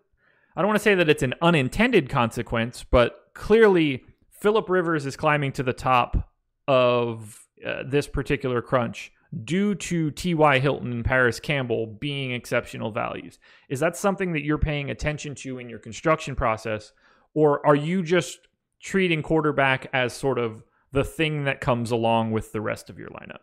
[0.53, 5.15] I don't want to say that it's an unintended consequence, but clearly Philip Rivers is
[5.15, 6.29] climbing to the top
[6.67, 9.13] of uh, this particular crunch
[9.45, 10.59] due to T.Y.
[10.59, 13.39] Hilton and Parris Campbell being exceptional values.
[13.69, 16.91] Is that something that you're paying attention to in your construction process,
[17.33, 18.39] or are you just
[18.81, 23.07] treating quarterback as sort of the thing that comes along with the rest of your
[23.11, 23.39] lineup?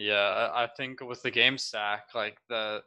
[0.00, 2.80] Yeah, I think with the game stack, like the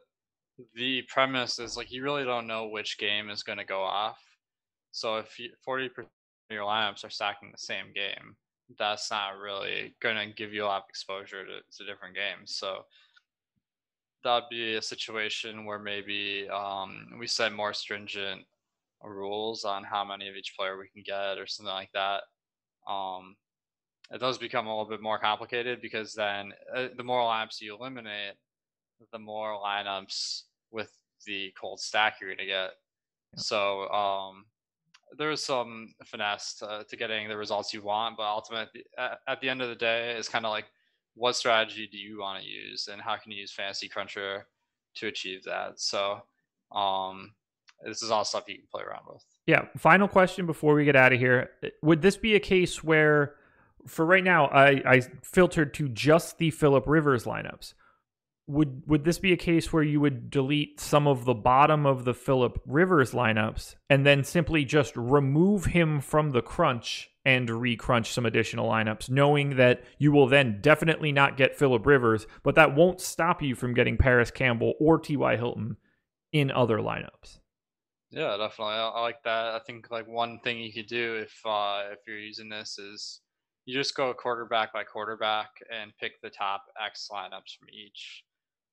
[0.74, 4.18] the premise is like you really don't know which game is going to go off.
[4.90, 6.06] So if 40% of
[6.50, 8.34] your lineups are stacking the same game,
[8.76, 12.56] that's not really going to give you a lot of exposure to, to different games.
[12.56, 12.82] So
[14.24, 18.42] that'd be a situation where maybe um, we set more stringent
[19.04, 22.22] rules on how many of each player we can get or something like that.
[22.90, 23.36] Um,
[24.10, 27.74] it does become a little bit more complicated because then uh, the more lineups you
[27.74, 28.34] eliminate,
[29.12, 30.90] the more lineups with
[31.26, 32.52] the cold stack you're going to get.
[32.52, 33.36] Yeah.
[33.36, 34.44] So um,
[35.16, 39.48] there's some finesse to, to, getting the results you want, but ultimately, at, at the
[39.48, 40.66] end of the day, it's kind of like
[41.14, 44.46] what strategy do you want to use and how can you use Fantasy Cruncher
[44.96, 45.80] to achieve that?
[45.80, 46.22] So
[46.72, 47.32] um,
[47.84, 49.24] this is all stuff you can play around with.
[49.46, 49.66] Yeah.
[49.76, 51.50] Final question before we get out of here:
[51.82, 53.34] Would this be a case where,
[53.86, 57.74] for right now, I, I filtered to just the Philip Rivers lineups?
[58.46, 62.04] would would this be a case where you would delete some of the bottom of
[62.04, 68.12] the Philip Rivers lineups and then simply just remove him from the crunch and recrunch
[68.12, 72.74] some additional lineups, knowing that you will then definitely not get Philip Rivers, but that
[72.74, 75.36] won't stop you from getting Parris Campbell or T.Y.
[75.36, 75.78] Hilton
[76.32, 77.38] in other lineups?
[78.10, 78.74] Yeah, definitely.
[78.74, 79.54] I, I like that.
[79.54, 83.20] I think like one thing you could do if uh, if you're using this is
[83.66, 88.24] you just go quarterback by quarterback and pick the top X lineups from each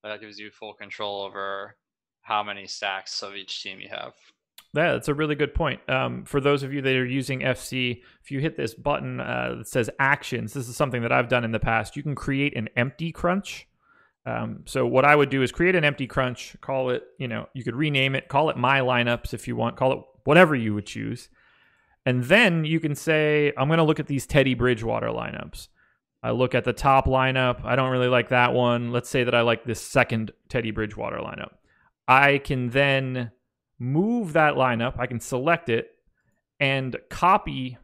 [0.04, 1.76] that gives you full control over
[2.22, 4.14] how many stacks of each team you have.
[4.74, 5.82] Yeah, that's a really good point.
[5.90, 9.56] Um, for those of you that are using FC, if you hit this button uh,
[9.58, 11.98] that says actions, this is something that I've done in the past.
[11.98, 13.68] You can create an empty crunch.
[14.26, 17.50] Um, so what I would do is create an empty crunch, call it, you know,
[17.54, 20.74] you could rename it, call it my lineups if you want, call it whatever you
[20.74, 21.28] would choose.
[22.06, 25.68] And then you can say, I'm going to look at these Teddy Bridgewater lineups.
[26.24, 27.64] I look at the top lineup.
[27.64, 28.92] I don't really like that one.
[28.92, 31.54] Let's say that I like this second Teddy Bridgewater lineup.
[32.08, 33.32] I can then
[33.80, 35.00] move that lineup.
[35.00, 35.96] I can select it
[36.60, 37.78] and copy.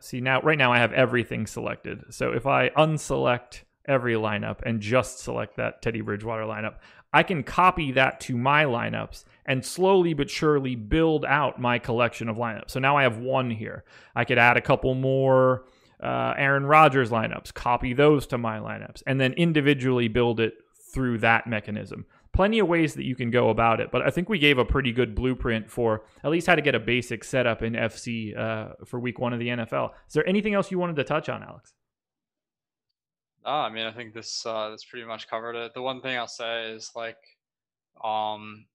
[0.00, 2.04] See, now, right now I have everything selected.
[2.10, 6.76] So if I unselect every lineup and just select that Teddy Bridgewater lineup,
[7.12, 12.28] I can copy that to my lineups and slowly but surely build out my collection
[12.28, 12.70] of lineups.
[12.70, 13.84] So now I have one here.
[14.14, 15.64] I could add a couple more
[16.02, 20.54] uh, Aaron Rodgers lineups, copy those to my lineups, and then individually build it
[20.92, 22.06] through that mechanism.
[22.32, 24.64] Plenty of ways that you can go about it, but I think we gave a
[24.64, 28.74] pretty good blueprint for at least how to get a basic setup in FC uh,
[28.84, 29.92] for week one of the NFL.
[30.06, 31.72] Is there anything else you wanted to touch on, Alex?
[33.46, 35.72] Oh, I mean, I think this uh, this pretty much covered it.
[35.72, 37.16] The one thing I'll say is like,
[38.02, 38.66] um,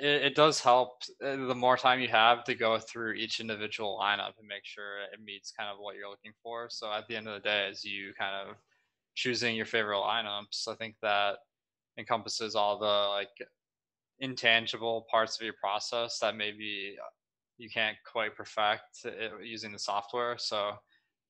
[0.00, 3.98] it, it, does help uh, the more time you have to go through each individual
[4.00, 6.68] lineup and make sure it meets kind of what you're looking for.
[6.70, 8.56] So at the end of the day, as you kind of
[9.14, 11.36] choosing your favorite lineups, I think that
[11.98, 13.48] encompasses all the like
[14.20, 16.96] intangible parts of your process that maybe
[17.58, 20.38] you can't quite perfect it, using the software.
[20.38, 20.70] So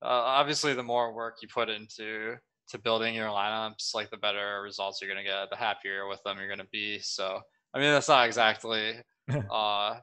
[0.03, 2.37] uh, obviously, the more work you put into
[2.69, 6.23] to building your lineups, like the better results you're going to get, the happier with
[6.25, 6.99] them you're going to be.
[7.01, 7.41] So
[7.77, 8.95] I mean, that's not exactly
[9.51, 9.97] uh,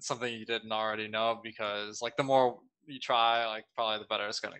[0.00, 4.26] something you didn't already know because, like, the more you try, like, probably the better
[4.26, 4.56] it's gonna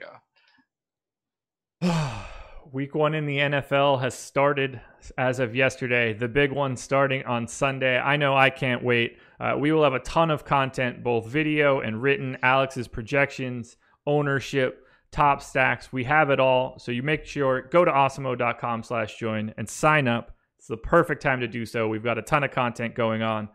[1.80, 1.90] go.
[2.72, 4.78] Week one in the NFL has started
[5.16, 6.12] as of yesterday.
[6.12, 7.98] The big one starting on Sunday.
[7.98, 9.18] I know I can't wait.
[9.40, 12.36] Uh, we will have a ton of content, both video and written.
[12.42, 14.81] Alex's projections, ownership,
[15.12, 15.92] top stacks.
[15.92, 16.78] We have it all.
[16.78, 20.32] So you make sure go to awesemo.com slash join and sign up
[20.62, 21.88] it's the perfect time to do so.
[21.88, 23.48] We've got a ton of content going on.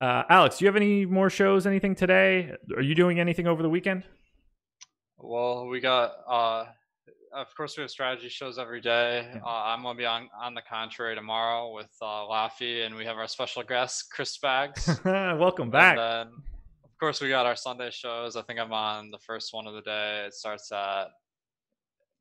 [0.00, 2.52] Uh, Alex, do you have any more shows, anything today?
[2.76, 4.04] Are you doing anything over the weekend?
[5.18, 6.66] Well, we got, uh,
[7.34, 9.28] of course, we have strategy shows every day.
[9.28, 9.40] Yeah.
[9.44, 13.04] Uh, I'm going to be on, on the contrary tomorrow with uh, Laffy, and we
[13.04, 15.04] have our special guest, Chris Spags.
[15.40, 16.28] Welcome back.
[16.96, 18.36] Of course, we got our Sunday shows.
[18.36, 20.24] I think I'm on the first one of the day.
[20.26, 21.08] It starts at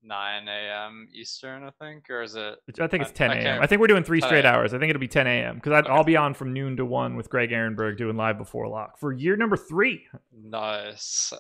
[0.03, 1.07] 9 a.m.
[1.13, 2.55] Eastern, I think, or is it?
[2.82, 3.61] I think it's 10 a.m.
[3.61, 4.73] I, I, think we're doing three straight hours.
[4.73, 5.55] I think it'll be 10 a.m.
[5.55, 5.89] because okay.
[5.89, 9.13] I'll be on from noon to one with Greg Ehrenberg doing live before lock for
[9.13, 10.05] year number three.
[10.38, 11.32] Nice.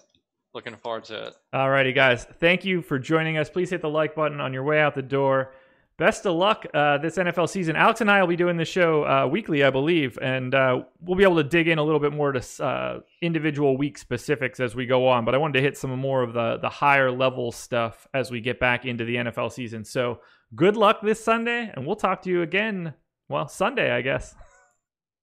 [0.53, 1.33] Looking forward to it.
[1.51, 2.23] All righty, guys.
[2.39, 3.49] Thank you for joining us.
[3.49, 5.51] Please hit the like button on your way out the door
[5.97, 7.75] best of luck uh, this NFL season.
[7.75, 11.17] Alex and I will be doing the show uh, weekly, I believe, and uh, we'll
[11.17, 14.75] be able to dig in a little bit more to uh, individual week specifics as
[14.75, 15.25] we go on.
[15.25, 18.41] But I wanted to hit some more of the the higher level stuff as we
[18.41, 19.83] get back into the NFL season.
[19.85, 20.19] So
[20.55, 22.93] good luck this Sunday, and we'll talk to you again.
[23.29, 24.35] Well, Sunday, I guess.